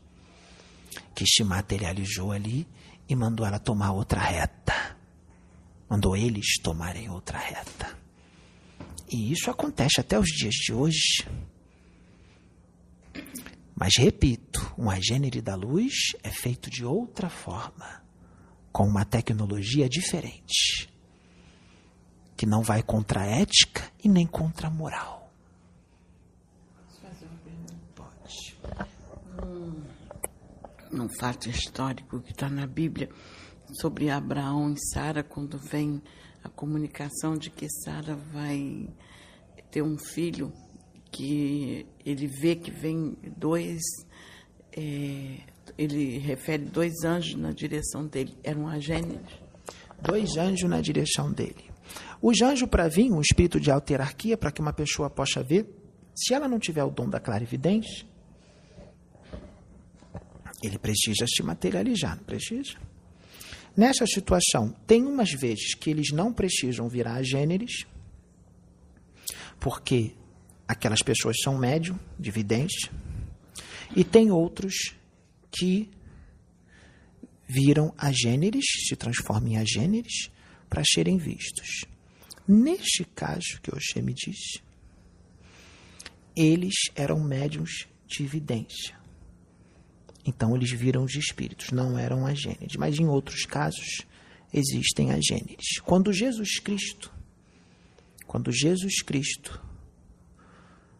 [1.13, 2.65] que se materializou ali
[3.09, 4.96] e mandou ela tomar outra reta.
[5.89, 7.97] Mandou eles tomarem outra reta.
[9.09, 11.25] E isso acontece até os dias de hoje.
[13.73, 18.03] Mas repito, um agênere da luz é feito de outra forma,
[18.71, 20.89] com uma tecnologia diferente,
[22.35, 25.17] que não vai contra a ética e nem contra a moral.
[30.91, 33.09] num fato histórico que está na Bíblia
[33.73, 36.01] sobre Abraão e Sara, quando vem
[36.43, 38.87] a comunicação de que Sara vai
[39.69, 40.51] ter um filho,
[41.11, 43.81] que ele vê que vem dois,
[44.75, 45.39] é,
[45.77, 49.47] ele refere dois anjos na direção dele, eram agêneres.
[50.01, 51.65] Dois anjos na direção dele.
[52.21, 55.67] Os anjos, para vir, um espírito de alta hierarquia, para que uma pessoa possa ver,
[56.15, 58.05] se ela não tiver o dom da clarividência,
[60.61, 62.75] ele precisa se materializar, não precisa?
[63.77, 67.85] Nessa situação, tem umas vezes que eles não precisam virar gêneros,
[69.59, 70.15] porque
[70.67, 72.91] aquelas pessoas são médium, de vidência,
[73.95, 74.95] e tem outros
[75.51, 75.91] que
[77.47, 80.31] viram agêneres, se transformam em agêneres,
[80.67, 81.85] para serem vistos.
[82.47, 84.59] Neste caso que Oxê me disse,
[86.35, 88.96] eles eram médiums de evidência.
[90.27, 92.75] Então eles viram os espíritos, não eram agêneres.
[92.75, 94.01] Mas em outros casos
[94.53, 95.79] existem agêneres.
[95.85, 97.09] Quando Jesus Cristo,
[98.27, 99.63] quando Jesus Cristo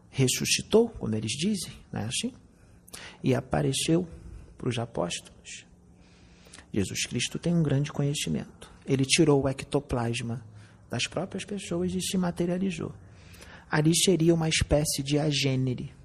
[0.10, 2.34] ressuscitou, como eles dizem, não é assim?
[3.22, 4.08] E apareceu
[4.58, 5.66] para os apóstolos.
[6.74, 8.72] Jesus Cristo tem um grande conhecimento.
[8.86, 10.42] Ele tirou o ectoplasma
[10.90, 12.96] das próprias pessoas e se materializou.
[13.70, 15.97] Ali seria uma espécie de agênere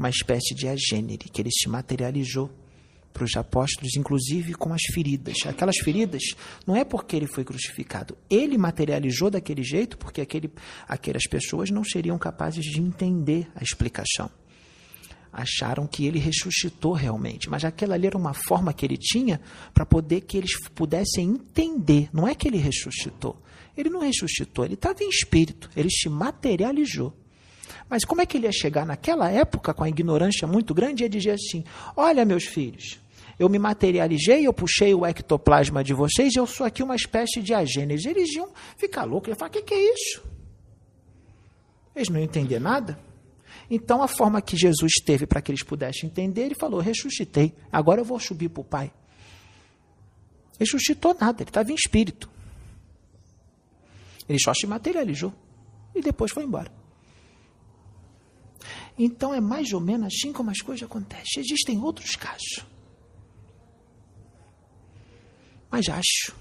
[0.00, 2.50] uma espécie de agênere, que ele se materializou
[3.12, 5.36] para os apóstolos, inclusive com as feridas.
[5.44, 6.22] Aquelas feridas
[6.66, 10.50] não é porque ele foi crucificado, ele materializou daquele jeito porque aquele,
[10.88, 14.30] aquelas pessoas não seriam capazes de entender a explicação.
[15.30, 19.38] Acharam que ele ressuscitou realmente, mas aquela ali era uma forma que ele tinha
[19.74, 22.08] para poder que eles pudessem entender.
[22.10, 23.40] Não é que ele ressuscitou.
[23.76, 27.14] Ele não ressuscitou, ele estava em espírito, ele se materializou.
[27.90, 31.04] Mas como é que ele ia chegar naquela época com a ignorância muito grande e
[31.06, 31.64] ia dizer assim:
[31.96, 33.00] Olha, meus filhos,
[33.36, 37.52] eu me materializei, eu puxei o ectoplasma de vocês, eu sou aqui uma espécie de
[37.52, 38.08] agênese.
[38.08, 40.22] Eles iam ficar loucos, iam falar: O que, que é isso?
[41.96, 42.96] Eles não iam entender nada.
[43.68, 48.00] Então, a forma que Jesus teve para que eles pudessem entender, ele falou: ressuscitei, agora
[48.00, 48.92] eu vou subir para o Pai.
[50.58, 52.30] Ressuscitou nada, ele estava em espírito.
[54.28, 55.34] Ele só se materializou
[55.92, 56.79] e depois foi embora.
[59.02, 61.42] Então é mais ou menos assim como as coisas acontecem.
[61.42, 62.66] Existem outros casos.
[65.70, 66.36] Mas acho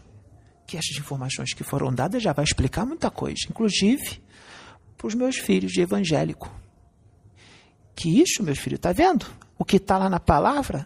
[0.68, 4.22] que essas informações que foram dadas já vai explicar muita coisa, inclusive
[4.98, 6.54] para os meus filhos de evangélico.
[7.96, 9.26] Que isso, meus filhos, está vendo?
[9.58, 10.86] O que está lá na palavra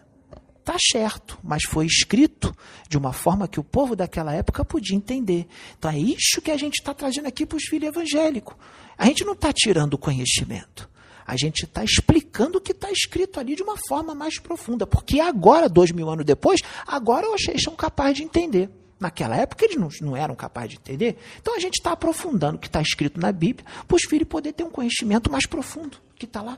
[0.59, 2.55] está certo, mas foi escrito
[2.88, 5.47] de uma forma que o povo daquela época podia entender.
[5.76, 8.55] Então é isso que a gente está trazendo aqui para os filhos evangélicos.
[8.95, 10.93] A gente não está tirando o conhecimento.
[11.26, 14.86] A gente está explicando o que está escrito ali de uma forma mais profunda.
[14.86, 18.69] Porque agora, dois mil anos depois, agora vocês são capazes de entender.
[18.99, 21.17] Naquela época eles não, não eram capazes de entender.
[21.41, 24.53] Então a gente está aprofundando o que está escrito na Bíblia para os filhos poderem
[24.53, 26.57] ter um conhecimento mais profundo que está lá.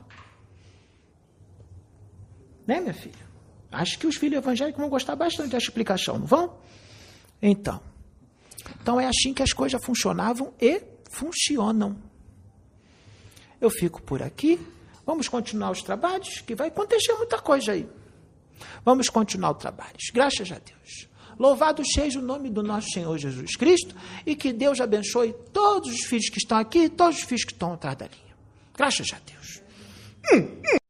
[2.66, 3.26] Né, minha filha?
[3.70, 6.58] Acho que os filhos evangélicos vão gostar bastante dessa explicação, não vão?
[7.42, 7.80] Então.
[8.80, 11.96] Então é assim que as coisas funcionavam e funcionam.
[13.66, 14.60] Eu fico por aqui.
[15.04, 17.84] Vamos continuar os trabalhos, que vai acontecer muita coisa aí.
[18.84, 20.04] Vamos continuar os trabalhos.
[20.14, 21.08] Graças a Deus.
[21.36, 23.92] Louvado seja o nome do nosso Senhor Jesus Cristo
[24.24, 27.54] e que Deus abençoe todos os filhos que estão aqui e todos os filhos que
[27.54, 28.36] estão atrás da linha.
[28.72, 29.60] Graças a Deus.
[30.32, 30.85] Hum, hum.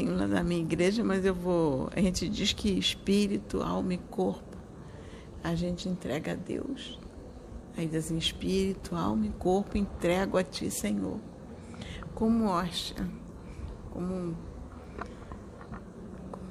[0.00, 1.90] Hinozinho lá da minha igreja, mas eu vou.
[1.94, 4.56] A gente diz que espírito, alma e corpo
[5.42, 6.98] a gente entrega a Deus.
[7.76, 11.18] Aí diz assim: espírito, alma e corpo entrego a Ti, Senhor.
[12.14, 13.08] Como hóstia,
[13.92, 14.34] como um,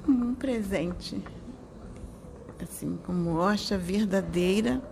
[0.04, 1.22] como um presente.
[2.62, 4.82] Assim, como hóstia verdadeira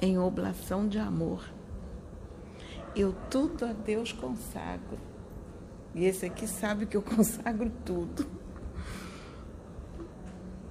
[0.00, 1.42] em oblação de amor.
[2.94, 5.11] Eu tudo a Deus consagro.
[5.94, 8.26] E esse aqui sabe que eu consagro tudo.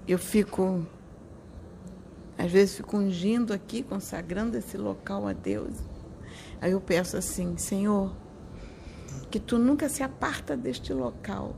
[0.07, 0.85] Eu fico,
[2.37, 5.75] às vezes, fico ungindo aqui, consagrando esse local a Deus.
[6.59, 8.15] Aí eu peço assim, Senhor,
[9.29, 11.55] que tu nunca se aparta deste local.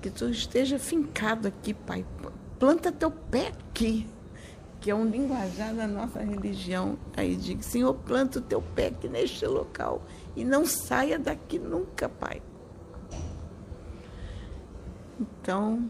[0.00, 2.06] Que tu esteja fincado aqui, Pai.
[2.58, 4.08] Planta teu pé aqui
[4.80, 6.98] que é um linguajar da nossa religião.
[7.16, 10.02] Aí digo, Senhor, planta o teu pé aqui neste local
[10.34, 12.40] e não saia daqui nunca, Pai.
[15.20, 15.86] Então,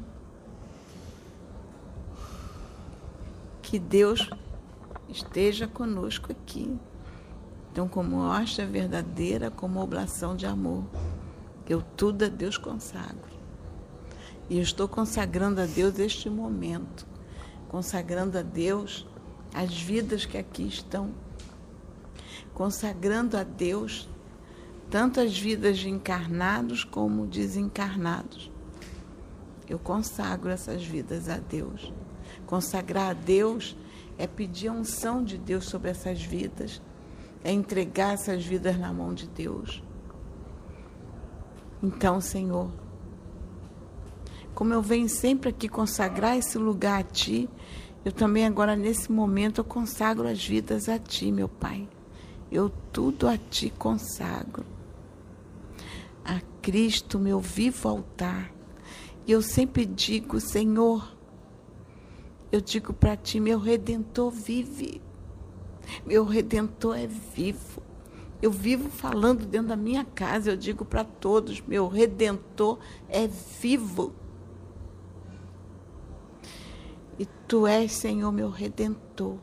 [3.62, 4.28] que Deus
[5.08, 6.76] esteja conosco aqui.
[7.70, 10.84] Então, como hóstia verdadeira, como oblação de amor,
[11.68, 13.30] eu tudo a Deus consagro.
[14.48, 17.06] E eu estou consagrando a Deus este momento
[17.70, 19.06] consagrando a Deus
[19.54, 21.14] as vidas que aqui estão,
[22.52, 24.08] consagrando a Deus
[24.90, 28.50] tanto as vidas de encarnados como desencarnados.
[29.68, 31.92] Eu consagro essas vidas a Deus.
[32.44, 33.76] Consagrar a Deus
[34.18, 36.82] é pedir a unção de Deus sobre essas vidas,
[37.44, 39.80] é entregar essas vidas na mão de Deus.
[41.80, 42.72] Então, Senhor,
[44.54, 47.48] como eu venho sempre aqui consagrar esse lugar a Ti,
[48.04, 51.88] eu também agora nesse momento eu consagro as vidas a Ti, meu Pai.
[52.50, 54.64] Eu tudo a Ti consagro.
[56.24, 58.52] A Cristo, meu vivo altar.
[59.26, 61.16] E eu sempre digo, Senhor,
[62.50, 65.00] eu digo para Ti, meu Redentor vive.
[66.06, 67.82] Meu Redentor é vivo.
[68.42, 72.78] Eu vivo falando dentro da minha casa, eu digo para todos: meu redentor
[73.08, 73.28] é
[73.60, 74.14] vivo.
[77.20, 79.36] E tu és, Senhor, meu redentor.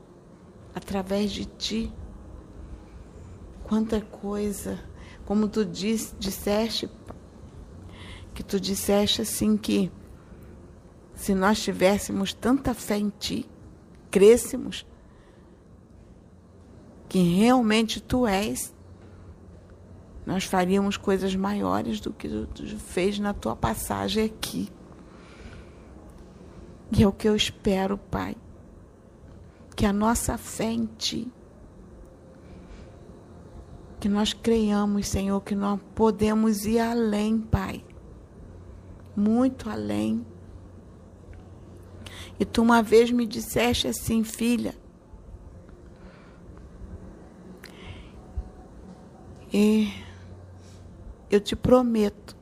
[0.73, 1.93] Através de ti.
[3.65, 4.84] Quanta coisa,
[5.28, 6.89] como tu diz, disseste,
[8.34, 9.91] que tu disseste assim que
[11.13, 13.47] se nós tivéssemos tanta fé em ti,
[14.09, 14.84] crescemos
[17.07, 18.73] que realmente tu és,
[20.25, 24.67] nós faríamos coisas maiores do que tu fez na tua passagem aqui.
[26.91, 28.35] E é o que eu espero, Pai.
[29.75, 31.31] Que a nossa fé em Ti,
[33.99, 37.83] que nós creiamos, Senhor, que nós podemos ir além, Pai.
[39.15, 40.25] Muito além.
[42.39, 44.75] E tu uma vez me disseste assim, filha.
[49.51, 49.91] E
[51.29, 52.35] eu te prometo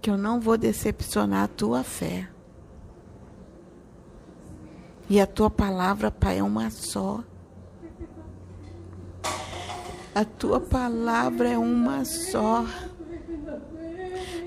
[0.00, 2.31] que eu não vou decepcionar a tua fé.
[5.12, 7.22] E a tua palavra, Pai, é uma só.
[10.14, 12.64] A tua palavra é uma só.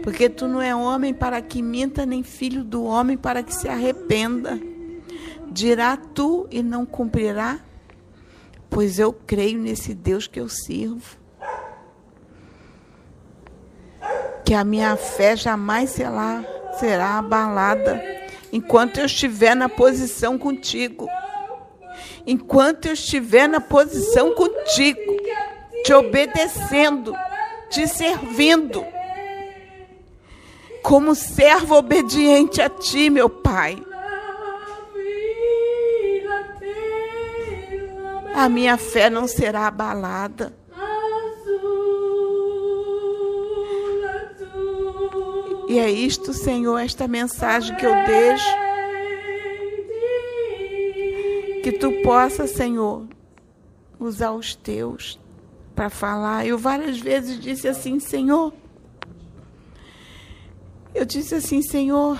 [0.02, 3.70] Porque tu não é homem para que minta, nem filho do homem para que se
[3.70, 4.60] arrependa.
[5.52, 7.60] Dirá tu e não cumprirá?
[8.68, 11.16] Pois eu creio nesse Deus que eu sirvo.
[14.44, 16.44] Que a minha fé jamais será,
[16.80, 18.16] será abalada
[18.52, 21.08] enquanto eu estiver na posição contigo.
[22.26, 25.00] Enquanto eu estiver na posição contigo,
[25.84, 27.16] te obedecendo,
[27.70, 28.84] te servindo,
[30.82, 33.82] como servo obediente a ti, meu Pai.
[38.36, 40.65] A minha fé não será abalada.
[45.68, 48.66] E é isto, Senhor, esta mensagem que eu deixo.
[51.64, 53.08] Que tu possa, Senhor,
[54.00, 55.20] usar os teus
[55.76, 56.46] para falar.
[56.46, 58.54] Eu várias vezes disse assim, Senhor.
[60.94, 62.20] Eu disse assim, Senhor.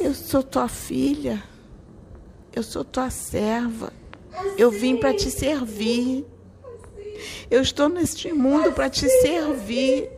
[0.00, 1.42] Eu sou tua filha.
[2.52, 3.92] Eu sou tua serva.
[4.56, 6.26] Eu vim para te servir.
[7.50, 10.10] Eu estou neste mundo para te servir.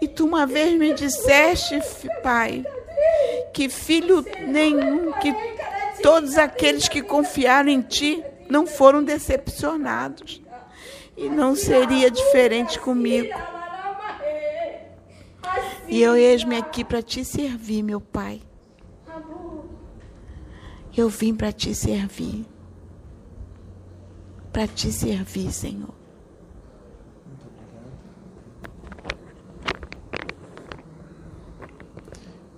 [0.00, 1.78] E tu uma vez me disseste,
[2.22, 2.64] Pai,
[3.52, 5.32] que filho nenhum, que
[6.02, 10.42] todos aqueles que confiaram em ti não foram decepcionados.
[11.16, 13.32] E não seria diferente comigo.
[15.86, 18.40] E eu eis-me aqui para te servir, meu Pai.
[20.94, 22.46] Eu vim para te servir.
[24.52, 25.94] Para te servir, Senhor.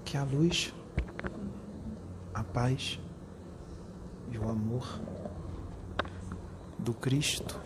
[0.05, 0.75] Que a luz,
[2.35, 2.99] a paz
[4.33, 5.01] e o amor
[6.77, 7.61] do Cristo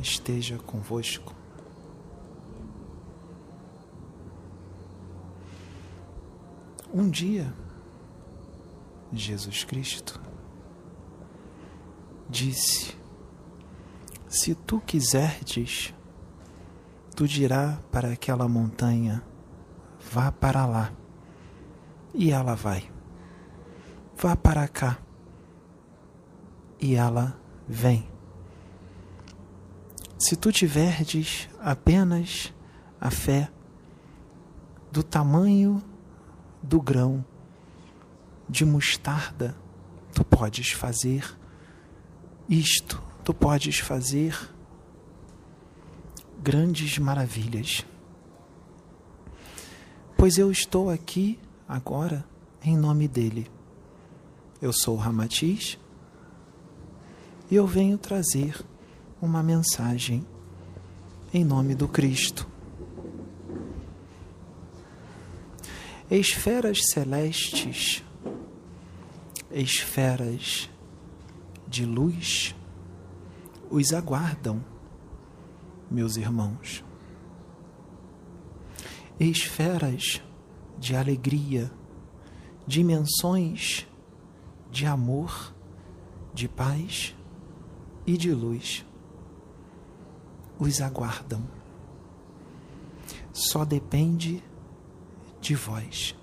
[0.00, 1.34] esteja convosco.
[6.94, 7.52] Um dia,
[9.12, 10.20] Jesus Cristo
[12.28, 12.96] disse:
[14.26, 15.94] Se tu quiserdes,
[17.14, 19.22] tu dirá para aquela montanha:
[20.10, 20.92] vá para lá.
[22.14, 22.90] E ela vai.
[24.16, 24.98] Vá para cá.
[26.80, 27.38] E ela
[27.68, 28.08] vem.
[30.18, 32.52] Se tu tiverdes apenas
[33.00, 33.50] a fé
[34.90, 35.82] do tamanho
[36.62, 37.24] do grão
[38.52, 39.56] de mostarda,
[40.12, 41.24] tu podes fazer
[42.46, 44.38] isto, tu podes fazer
[46.42, 47.86] grandes maravilhas.
[50.18, 52.24] Pois eu estou aqui agora
[52.62, 53.50] em nome dele.
[54.60, 55.78] Eu sou Ramatiz
[57.50, 58.62] e eu venho trazer
[59.20, 60.26] uma mensagem
[61.32, 62.46] em nome do Cristo.
[66.10, 68.04] Esferas celestes,
[69.52, 70.70] esferas
[71.66, 72.54] de luz,
[73.70, 74.64] os aguardam,
[75.90, 76.84] meus irmãos.
[79.18, 80.22] Esferas
[80.78, 81.70] de alegria,
[82.66, 83.86] dimensões
[84.70, 85.54] de amor,
[86.34, 87.14] de paz
[88.06, 88.84] e de luz
[90.58, 91.42] os aguardam.
[93.32, 94.42] Só depende
[95.40, 96.14] de vós.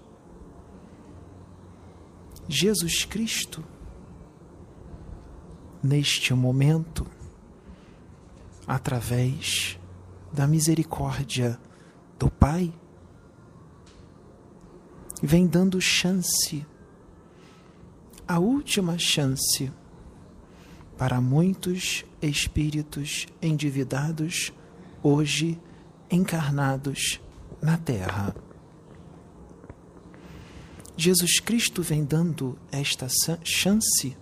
[2.51, 3.63] Jesus Cristo,
[5.83, 7.05] neste momento,
[8.65, 9.79] através
[10.33, 11.59] da misericórdia
[12.17, 12.73] do Pai,
[15.21, 16.65] vem dando chance,
[18.27, 19.71] a última chance,
[20.97, 24.51] para muitos espíritos endividados,
[25.03, 25.61] hoje
[26.09, 27.21] encarnados
[27.61, 28.48] na Terra.
[31.01, 33.07] Jesus Cristo vem dando esta
[33.41, 34.17] chance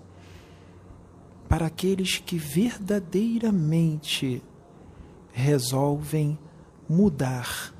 [1.49, 4.43] para aqueles que verdadeiramente
[5.31, 6.37] resolvem
[6.87, 7.73] mudar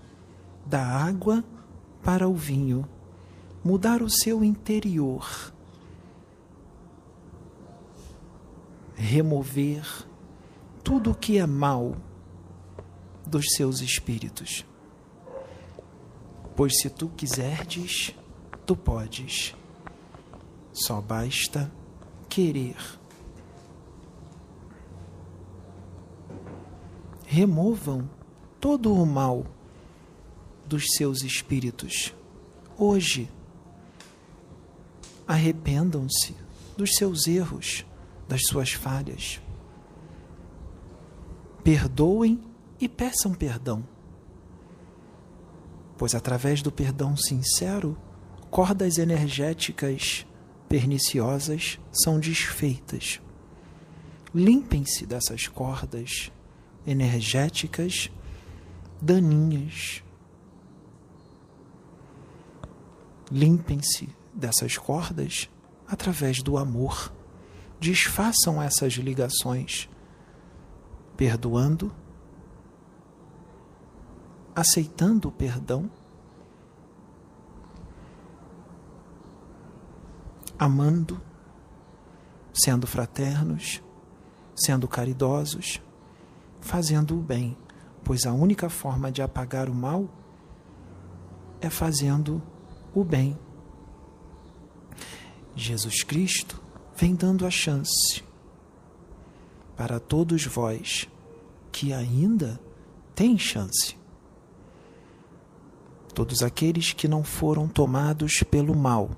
[0.65, 1.45] da água
[2.01, 2.89] para o vinho,
[3.63, 5.53] mudar o seu interior,
[8.95, 9.85] remover
[10.83, 11.95] tudo o que é mal
[13.27, 14.65] dos seus espíritos.
[16.55, 18.15] Pois se tu quiserdes,
[18.67, 19.55] tu podes.
[20.73, 21.71] Só basta
[22.29, 22.75] querer.
[27.25, 28.09] Removam
[28.59, 29.45] todo o mal
[30.65, 32.13] dos seus espíritos,
[32.77, 33.31] hoje,
[35.25, 36.35] arrependam-se
[36.75, 37.85] dos seus erros,
[38.27, 39.41] das suas falhas.
[41.63, 42.41] Perdoem
[42.79, 43.83] e peçam perdão.
[45.97, 47.97] Pois através do perdão sincero,
[48.57, 50.25] cordas energéticas
[50.67, 53.21] perniciosas são desfeitas.
[54.33, 56.31] Limpem-se dessas cordas
[56.83, 58.09] energéticas
[58.99, 60.01] daninhas.
[63.31, 65.47] Limpem-se dessas cordas
[65.87, 67.13] através do amor.
[67.79, 69.87] Desfaçam essas ligações,
[71.15, 71.93] perdoando,
[74.55, 75.91] aceitando o perdão,
[80.57, 81.21] amando,
[82.53, 83.81] sendo fraternos,
[84.55, 85.81] sendo caridosos,
[86.59, 87.57] fazendo o bem,
[88.03, 90.09] pois a única forma de apagar o mal
[91.61, 92.41] é fazendo
[92.93, 93.37] o bem.
[95.55, 96.61] Jesus Cristo
[96.95, 98.23] vem dando a chance
[99.75, 101.07] para todos vós
[101.71, 102.59] que ainda
[103.13, 103.95] têm chance.
[106.13, 109.11] Todos aqueles que não foram tomados pelo mal.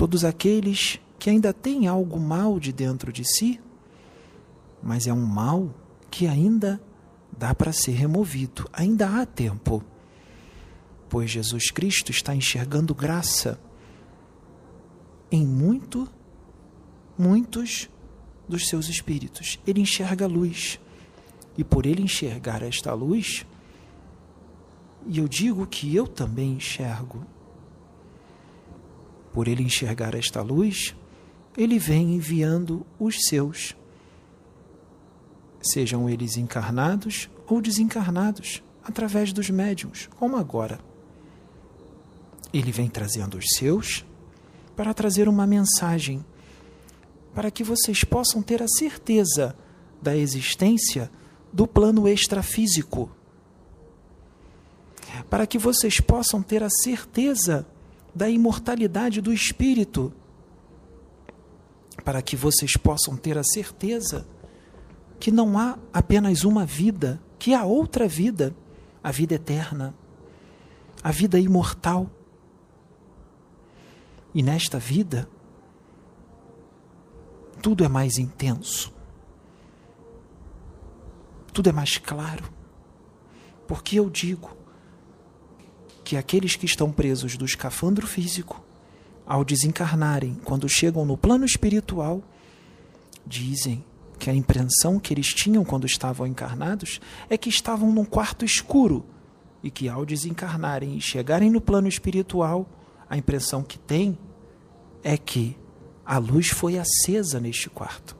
[0.00, 3.60] Todos aqueles que ainda têm algo mal de dentro de si,
[4.82, 5.74] mas é um mal
[6.10, 6.80] que ainda
[7.30, 9.84] dá para ser removido, ainda há tempo.
[11.06, 13.60] Pois Jesus Cristo está enxergando graça
[15.30, 16.08] em muito,
[17.18, 17.90] muitos
[18.48, 19.60] dos seus espíritos.
[19.66, 20.80] Ele enxerga a luz.
[21.58, 23.44] E por ele enxergar esta luz,
[25.06, 27.26] e eu digo que eu também enxergo,
[29.32, 30.94] por ele enxergar esta luz,
[31.56, 33.76] ele vem enviando os seus,
[35.60, 40.80] sejam eles encarnados ou desencarnados, através dos médiums, como agora.
[42.52, 44.04] Ele vem trazendo os seus
[44.74, 46.24] para trazer uma mensagem,
[47.34, 49.56] para que vocês possam ter a certeza
[50.00, 51.10] da existência
[51.52, 53.10] do plano extrafísico,
[55.28, 57.66] para que vocês possam ter a certeza
[58.14, 60.12] da imortalidade do espírito,
[62.04, 64.26] para que vocês possam ter a certeza
[65.18, 68.54] que não há apenas uma vida, que há outra vida,
[69.02, 69.94] a vida eterna,
[71.02, 72.10] a vida imortal.
[74.34, 75.28] E nesta vida,
[77.60, 78.92] tudo é mais intenso,
[81.52, 82.44] tudo é mais claro,
[83.66, 84.59] porque eu digo
[86.10, 88.60] que aqueles que estão presos do escafandro físico,
[89.24, 92.20] ao desencarnarem, quando chegam no plano espiritual,
[93.24, 93.84] dizem
[94.18, 99.06] que a impressão que eles tinham quando estavam encarnados é que estavam num quarto escuro
[99.62, 102.68] e que ao desencarnarem e chegarem no plano espiritual,
[103.08, 104.18] a impressão que tem
[105.04, 105.56] é que
[106.04, 108.16] a luz foi acesa neste quarto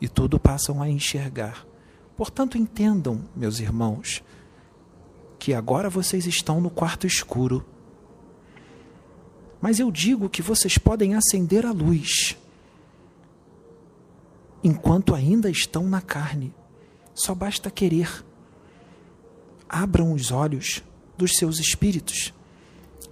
[0.00, 1.64] e tudo passam a enxergar.
[2.16, 4.24] Portanto, entendam, meus irmãos,
[5.38, 7.64] que agora vocês estão no quarto escuro.
[9.60, 12.36] Mas eu digo que vocês podem acender a luz
[14.62, 16.54] enquanto ainda estão na carne.
[17.14, 18.24] Só basta querer.
[19.68, 20.82] Abram os olhos
[21.16, 22.32] dos seus espíritos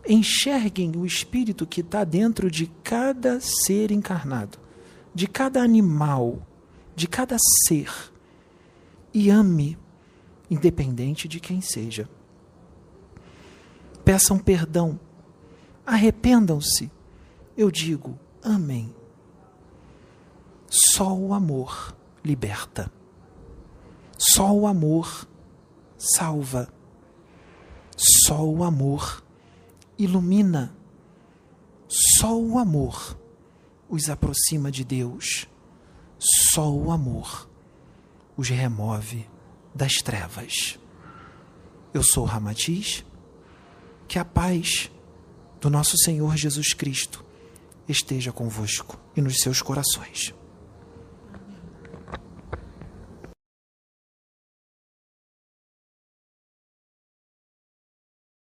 [0.06, 4.58] enxerguem o espírito que está dentro de cada ser encarnado,
[5.14, 6.46] de cada animal,
[6.94, 7.90] de cada ser,
[9.12, 9.78] e ame,
[10.50, 12.08] independente de quem seja.
[14.04, 15.00] Peçam perdão,
[15.86, 16.90] arrependam-se.
[17.56, 18.94] Eu digo, amém.
[20.68, 22.90] Só o amor liberta.
[24.18, 25.28] Só o amor
[25.96, 26.68] salva.
[27.96, 29.22] Só o amor
[29.96, 30.74] ilumina.
[31.88, 33.16] Só o amor
[33.88, 35.46] os aproxima de Deus.
[36.18, 37.48] Só o amor
[38.36, 39.28] os remove
[39.74, 40.78] das trevas.
[41.92, 43.04] Eu sou Ramatiz.
[44.14, 44.92] Que a paz
[45.60, 47.24] do nosso Senhor Jesus Cristo
[47.88, 50.32] esteja convosco e nos seus corações.